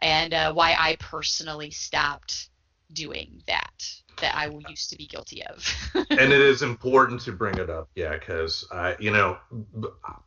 [0.00, 2.50] and uh, why I personally stopped
[2.92, 3.84] doing that
[4.20, 5.66] that I used to be guilty of.
[5.94, 9.38] and it is important to bring it up, yeah, because I, you know,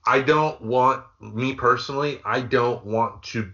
[0.05, 3.51] I don't want me personally, I don't want to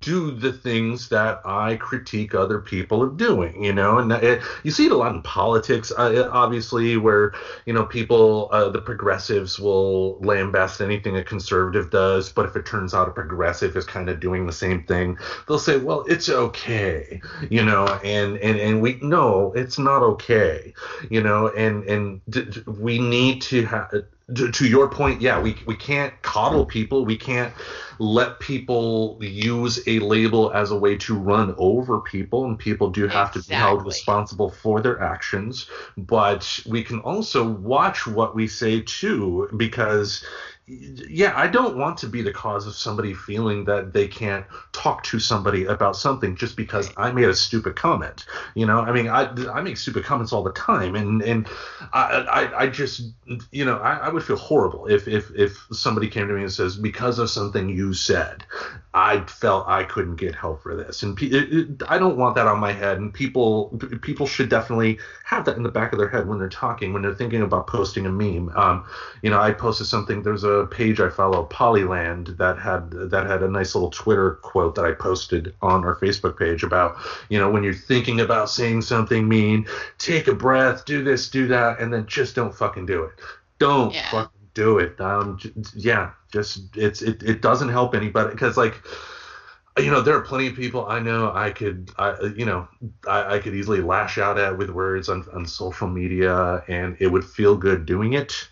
[0.00, 4.70] do the things that I critique other people of doing, you know, and it, you
[4.70, 7.32] see it a lot in politics, uh, obviously, where
[7.66, 12.64] you know people, uh, the progressives will lambast anything a conservative does, but if it
[12.64, 16.28] turns out a progressive is kind of doing the same thing, they'll say, well, it's
[16.28, 17.20] okay,
[17.50, 20.72] you know, and and and we no, it's not okay,
[21.10, 23.90] you know, and and d- d- we need to have
[24.34, 26.70] to, to, your point, yeah, we we can't coddle hmm.
[26.70, 27.04] people.
[27.04, 27.52] We can't
[27.98, 33.06] let people use a label as a way to run over people, and people do
[33.06, 33.42] have exactly.
[33.42, 35.68] to be held responsible for their actions.
[35.96, 40.24] But we can also watch what we say too, because
[40.66, 45.02] yeah, I don't want to be the cause of somebody feeling that they can't talk
[45.04, 48.24] to somebody about something just because I made a stupid comment.
[48.54, 51.46] You know, I mean, I, I make stupid comments all the time, and and
[51.92, 53.02] I I, I just
[53.50, 56.52] you know I, I would feel horrible if if if somebody came to me and
[56.52, 58.46] says because of something you said,
[58.96, 62.46] I felt I couldn't get help for this, and it, it, I don't want that
[62.46, 62.98] on my head.
[62.98, 66.48] And people people should definitely have that in the back of their head when they're
[66.48, 68.50] talking when they're thinking about posting a meme.
[68.54, 68.84] Um,
[69.20, 70.22] you know, I posted something.
[70.22, 74.76] There's a page I follow, Polyland, that had that had a nice little Twitter quote
[74.76, 76.96] that I posted on our Facebook page about,
[77.28, 79.66] you know, when you're thinking about saying something mean,
[79.98, 83.12] take a breath, do this, do that, and then just don't fucking do it.
[83.58, 84.26] Don't yeah.
[84.54, 85.00] Do it.
[85.00, 85.38] Um,
[85.74, 88.82] yeah, just it's it, it doesn't help anybody because like
[89.78, 92.68] you know there are plenty of people i know i could I, you know
[93.08, 97.08] I, I, could easily lash out at with words on, on social media and it
[97.08, 98.48] would feel good doing it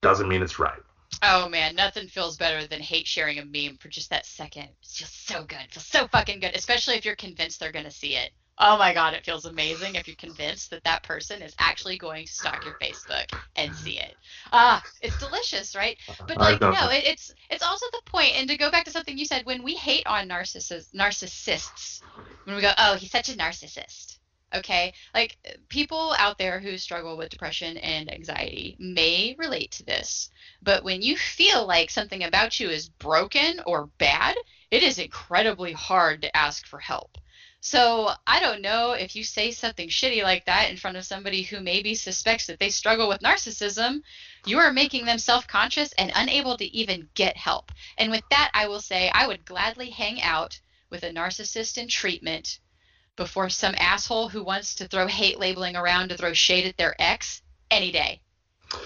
[0.00, 0.82] doesn't mean it's right
[1.24, 4.64] Oh man, nothing feels better than hate sharing a meme for just that second.
[4.64, 5.60] It feels so good.
[5.60, 8.32] It feels so fucking good, especially if you're convinced they're gonna see it.
[8.64, 12.26] Oh my god, it feels amazing if you're convinced that that person is actually going
[12.26, 14.16] to stalk your Facebook and see it.
[14.52, 15.98] Ah, it's delicious, right?
[16.28, 18.34] But like, no, it, it's it's also the point.
[18.36, 22.02] And to go back to something you said, when we hate on narcissists, narcissists,
[22.44, 24.18] when we go, oh, he's such a narcissist
[24.54, 24.92] Okay.
[25.14, 25.38] Like
[25.68, 30.30] people out there who struggle with depression and anxiety may relate to this.
[30.62, 34.36] But when you feel like something about you is broken or bad,
[34.70, 37.18] it is incredibly hard to ask for help.
[37.64, 41.42] So I don't know if you say something shitty like that in front of somebody
[41.42, 44.02] who maybe suspects that they struggle with narcissism,
[44.44, 47.70] you are making them self conscious and unable to even get help.
[47.98, 50.60] And with that, I will say I would gladly hang out
[50.90, 52.58] with a narcissist in treatment
[53.14, 57.00] before some asshole who wants to throw hate labeling around to throw shade at their
[57.00, 58.20] ex any day.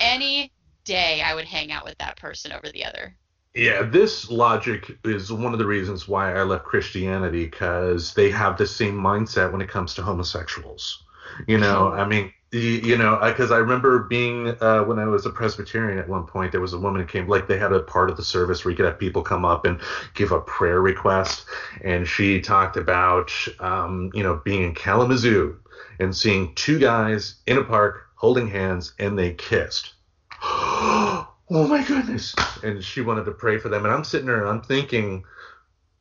[0.03, 0.53] Any
[0.85, 3.16] day I would hang out with that person over the other.
[3.57, 8.59] Yeah, this logic is one of the reasons why I left Christianity because they have
[8.59, 11.03] the same mindset when it comes to homosexuals.
[11.49, 15.31] You know, I mean, you know, because I remember being uh, when I was a
[15.31, 18.11] Presbyterian at one point, there was a woman who came, like they had a part
[18.11, 19.81] of the service where you could have people come up and
[20.13, 21.47] give a prayer request,
[21.83, 25.59] and she talked about, um, you know, being in Kalamazoo
[25.99, 29.95] and seeing two guys in a park holding hands and they kissed.
[31.51, 32.34] oh my goodness!
[32.62, 35.24] And she wanted to pray for them, and I'm sitting there and I'm thinking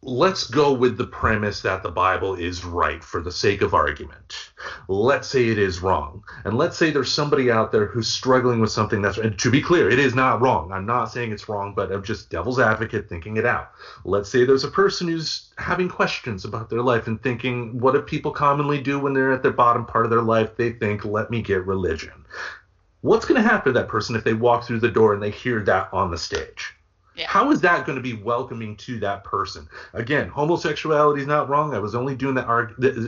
[0.06, 4.52] let's go with the premise that the Bible is right for the sake of argument.
[4.88, 6.24] Let's say it is wrong.
[6.44, 9.62] And let's say there's somebody out there who's struggling with something that's, and to be
[9.62, 10.72] clear, it is not wrong.
[10.72, 13.72] I'm not saying it's wrong, but I'm just devil's advocate thinking it out.
[14.04, 18.02] Let's say there's a person who's having questions about their life and thinking, what do
[18.02, 20.56] people commonly do when they're at the bottom part of their life?
[20.56, 22.26] They think, let me get religion.
[23.06, 25.30] What's going to happen to that person if they walk through the door and they
[25.30, 26.74] hear that on the stage?
[27.16, 27.28] Yeah.
[27.28, 29.70] How is that going to be welcoming to that person?
[29.94, 31.76] Again, homosexuality is not wrong.
[31.76, 32.48] I was only doing that,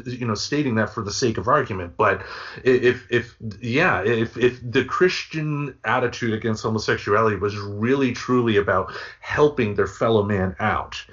[0.06, 1.98] you know, stating that for the sake of argument.
[1.98, 2.24] But
[2.64, 9.74] if, if, yeah, if, if the Christian attitude against homosexuality was really truly about helping
[9.74, 11.04] their fellow man out,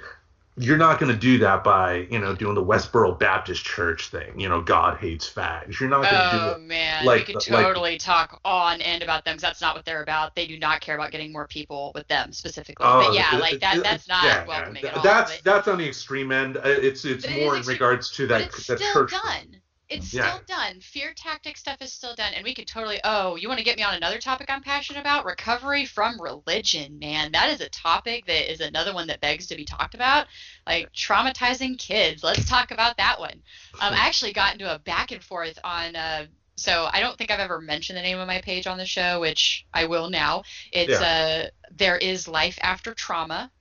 [0.57, 4.39] you're not going to do that by you know doing the Westboro Baptist Church thing.
[4.39, 5.79] You know, God hates fags.
[5.79, 6.55] You're not going to Oh do it.
[6.55, 9.61] Oh man, like we could the- like- totally talk on end about them because that's
[9.61, 10.35] not what they're about.
[10.35, 12.85] They do not care about getting more people with them specifically.
[12.87, 13.77] Oh, but yeah, it- like that.
[13.77, 14.89] it- That's not yeah, welcoming yeah.
[14.91, 15.03] at all.
[15.03, 16.57] That's but, that's on the extreme end.
[16.57, 19.11] Uh, It's it's But it more in extreme- regards to that that church.
[19.11, 19.61] done.
[19.87, 20.27] It's Yeah.
[20.27, 20.81] still done.
[20.81, 22.99] Fear tactic stuff is still done, and we could totally.
[23.03, 25.25] Oh, you want to get me on another topic I'm passionate about?
[25.25, 27.31] Recovery from religion, man.
[27.31, 30.27] That is a topic that is another one that begs to be talked about.
[30.65, 32.23] Like traumatizing kids.
[32.23, 33.43] Let's talk about that one.
[33.79, 35.95] Um, I actually got into a back and forth on.
[35.95, 36.25] Uh,
[36.57, 39.19] so I don't think I've ever mentioned the name of my page on the show,
[39.19, 40.43] which I will now.
[40.71, 43.51] It's uh, there is life after trauma.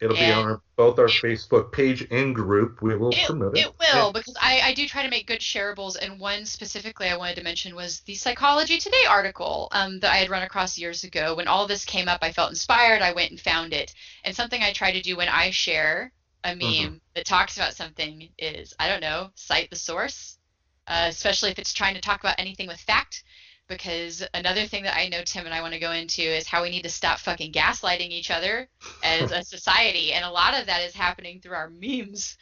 [0.00, 2.80] It'll be on our, both our it- Facebook page and group.
[2.80, 3.66] We will It, promote it.
[3.66, 7.16] it will because I, I do try to make good shareables and one specifically I
[7.18, 11.04] wanted to mention was the Psychology Today article um, that I had run across years
[11.04, 11.34] ago.
[11.34, 13.02] When all this came up, I felt inspired.
[13.02, 13.94] I went and found it.
[14.24, 16.12] And something I try to do when I share
[16.44, 16.94] a meme Mm-hmm.
[17.14, 20.38] that talks about something is I don't know, cite the source,
[20.86, 23.22] uh, especially if it's trying to talk about anything with fact.
[23.70, 26.62] Because another thing that I know Tim and I want to go into is how
[26.62, 28.68] we need to stop fucking gaslighting each other
[29.02, 32.36] as a society, and a lot of that is happening through our memes.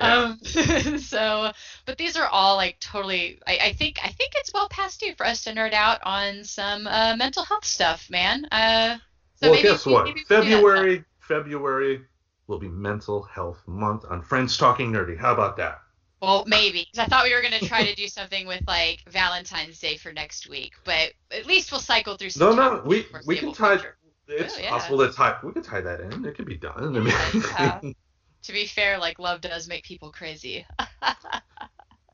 [0.00, 0.36] Yeah.
[0.36, 0.38] Um,
[0.98, 1.50] so,
[1.84, 3.40] but these are all like totally.
[3.46, 6.44] I, I think I think it's well past due for us to nerd out on
[6.44, 8.44] some uh, mental health stuff, man.
[8.46, 8.98] Uh,
[9.34, 10.04] so well, maybe guess what?
[10.04, 10.60] maybe we can do that stuff.
[10.62, 12.00] February, February
[12.46, 15.18] will be Mental Health Month on Friends Talking Nerdy.
[15.18, 15.80] How about that?
[16.20, 19.78] Well, maybe because I thought we were gonna try to do something with like Valentine's
[19.78, 22.28] Day for next week, but at least we'll cycle through.
[22.36, 23.76] No, Some no, topics we we can tie.
[23.76, 23.96] future.
[24.26, 24.70] It's Oh, yeah.
[24.70, 25.38] possible to tie.
[25.42, 26.24] We could tie that in.
[26.24, 26.96] It could be done.
[26.96, 27.92] I mean, Yeah, yeah.
[28.44, 30.64] To be fair, like love does make people crazy.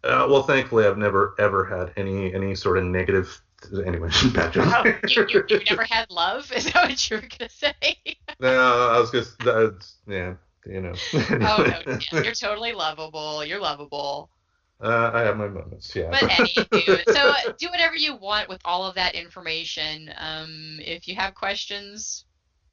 [0.03, 3.41] Uh, well, thankfully, I've never ever had any any sort of negative.
[3.87, 4.67] Anyway, bad joke.
[4.69, 6.53] Oh, you, you, you never had love?
[6.57, 7.75] Is that what you were gonna say?
[8.41, 10.35] no, I was just that's yeah,
[10.67, 10.95] you know.
[11.13, 13.45] Oh no, you're totally lovable.
[13.45, 14.31] You're lovable.
[14.83, 16.11] Uh, I have my moments, yeah.
[16.11, 20.13] But anywho, so do whatever you want with all of that information.
[20.19, 22.25] Um, if you have questions,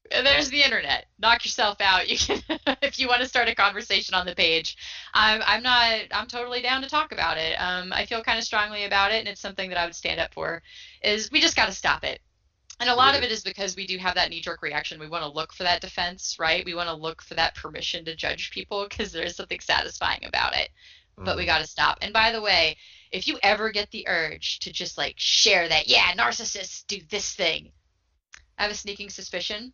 [0.09, 1.05] there's the internet.
[1.19, 2.09] Knock yourself out.
[2.09, 2.41] You can,
[2.81, 4.75] if you want to start a conversation on the page.
[5.13, 6.01] I'm, I'm not.
[6.11, 7.55] I'm totally down to talk about it.
[7.55, 10.19] Um, I feel kind of strongly about it, and it's something that I would stand
[10.19, 10.61] up for.
[11.03, 12.19] Is we just got to stop it.
[12.81, 14.99] And a lot of it is because we do have that knee jerk reaction.
[14.99, 16.65] We want to look for that defense, right?
[16.65, 20.55] We want to look for that permission to judge people because there's something satisfying about
[20.55, 20.69] it
[21.17, 21.47] but we mm.
[21.47, 21.97] got to stop.
[22.01, 22.77] And by the way,
[23.11, 27.33] if you ever get the urge to just like share that, yeah, narcissists do this
[27.33, 27.71] thing,
[28.57, 29.73] I have a sneaking suspicion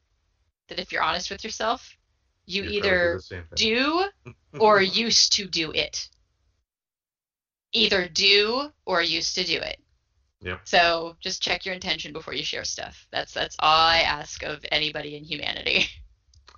[0.69, 1.95] that if you're honest with yourself,
[2.45, 3.55] you You're either the same thing.
[3.55, 4.05] do
[4.59, 6.09] or used to do it.
[7.73, 9.79] Either do or used to do it.
[10.41, 10.61] Yep.
[10.65, 13.07] So just check your intention before you share stuff.
[13.11, 15.85] That's that's all I ask of anybody in humanity.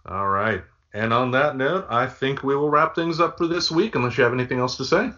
[0.06, 0.64] All right.
[0.94, 4.18] And on that note, I think we will wrap things up for this week, unless
[4.18, 5.12] you have anything else to say.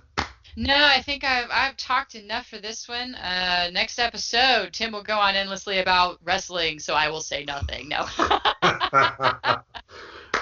[0.57, 3.15] No, I think I've I've talked enough for this one.
[3.15, 7.87] Uh, next episode, Tim will go on endlessly about wrestling, so I will say nothing.
[7.89, 8.05] No.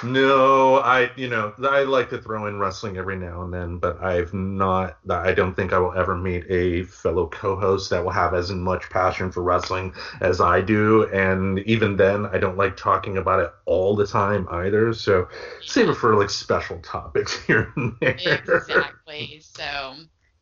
[0.03, 4.01] no, I you know I like to throw in wrestling every now and then, but
[4.01, 4.97] I've not.
[5.09, 8.89] I don't think I will ever meet a fellow co-host that will have as much
[8.89, 13.51] passion for wrestling as I do, and even then, I don't like talking about it
[13.65, 14.93] all the time either.
[14.93, 15.27] So
[15.65, 18.17] save it for like special topics here and there.
[18.17, 19.39] exactly.
[19.41, 19.95] So,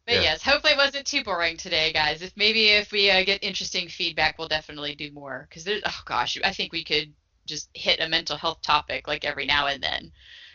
[0.06, 0.22] but Yeah.
[0.22, 2.22] yes, hopefully it wasn't too boring today, guys.
[2.22, 5.46] If maybe if we uh, get interesting feedback, we'll definitely do more.
[5.50, 7.14] Because there's, oh gosh, I think we could
[7.48, 10.12] just hit a mental health topic like every now and then,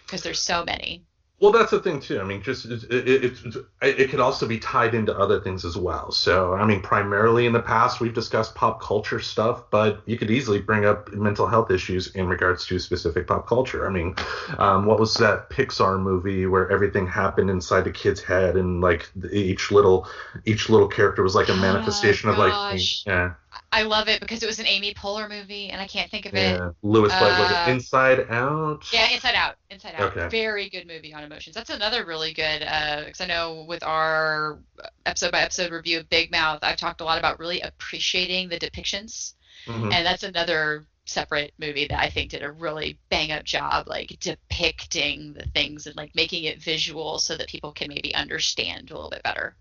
[0.07, 1.05] because there's so many.
[1.41, 2.21] Well, that's the thing too.
[2.21, 5.77] I mean, just it, it, it, it could also be tied into other things as
[5.77, 6.13] well.
[6.13, 10.31] So, I mean, primarily in the past we've discussed pop culture stuff, but you could
[10.31, 13.89] easily bring up mental health issues in regards to specific pop culture.
[13.89, 14.15] I mean,
[14.59, 19.11] um, what was that Pixar movie where everything happened inside the kid's head and like
[19.33, 20.07] each little
[20.45, 22.63] each little character was like a Oh, manifestation of like
[23.05, 23.35] yeah
[23.75, 26.35] I love it because it was an Amy Poehler movie, and I can't think of
[26.35, 26.59] it.
[26.59, 28.87] yeah Lewis like was Uh, it Inside Out?
[28.93, 29.57] Yeah, Inside Out.
[29.71, 30.15] Inside Out.
[30.17, 30.29] Okay.
[30.29, 31.57] Very good movie on emotions.
[31.57, 32.61] That's another really good.
[32.61, 34.59] Because I know with our
[35.07, 38.59] episode by episode review of Big Mouth, I've talked a lot about really appreciating the
[38.59, 39.35] depictions,
[39.67, 39.93] Mhm.
[39.93, 44.17] and that's another separate movie that I think did a really bang up job, like
[44.21, 48.95] depicting the things and like making it visual so that people can maybe understand a
[48.95, 49.57] little bit better.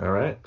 [0.00, 0.38] All right.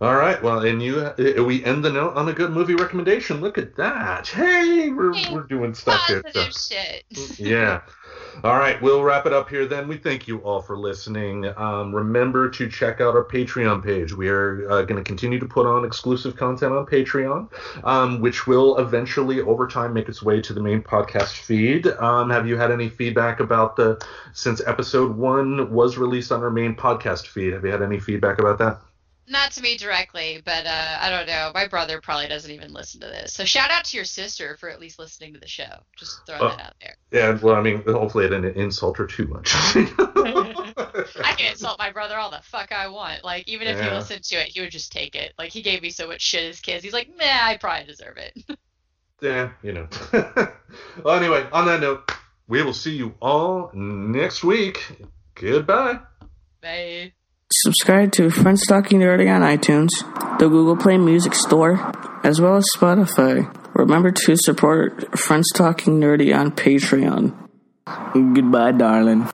[0.00, 0.42] All right.
[0.42, 3.40] Well, and you, uh, we end the note on a good movie recommendation.
[3.40, 4.26] Look at that.
[4.28, 6.22] Hey, we're, Hey, we're doing stuff here.
[6.32, 7.04] So- shit.
[7.38, 7.80] yeah.
[8.42, 9.86] All right, we'll wrap it up here then.
[9.86, 11.46] We thank you all for listening.
[11.56, 14.12] Um, remember to check out our Patreon page.
[14.12, 17.48] We are uh, going to continue to put on exclusive content on Patreon,
[17.84, 21.86] um, which will eventually, over time, make its way to the main podcast feed.
[21.86, 26.50] Um, have you had any feedback about the since episode one was released on our
[26.50, 27.52] main podcast feed?
[27.52, 28.80] Have you had any feedback about that?
[29.26, 31.50] Not to me directly, but uh, I don't know.
[31.54, 33.32] My brother probably doesn't even listen to this.
[33.32, 35.80] So shout out to your sister for at least listening to the show.
[35.96, 36.96] Just throwing uh, that out there.
[37.10, 39.50] Yeah, well, I mean, hopefully I didn't insult her too much.
[39.54, 43.24] I can insult my brother all the fuck I want.
[43.24, 43.90] Like, even if yeah.
[43.90, 45.32] he listened to it, he would just take it.
[45.38, 46.84] Like, he gave me so much shit as kids.
[46.84, 48.38] He's like, nah, I probably deserve it.
[49.22, 49.88] yeah, you know.
[51.02, 52.10] well, anyway, on that note,
[52.46, 54.86] we will see you all next week.
[55.34, 56.00] Goodbye.
[56.60, 57.12] Bye.
[57.62, 59.90] Subscribe to Friends Talking Nerdy on iTunes,
[60.40, 61.78] the Google Play Music Store,
[62.24, 63.48] as well as Spotify.
[63.74, 67.32] Remember to support Friends Talking Nerdy on Patreon.
[68.12, 69.28] Goodbye, darling.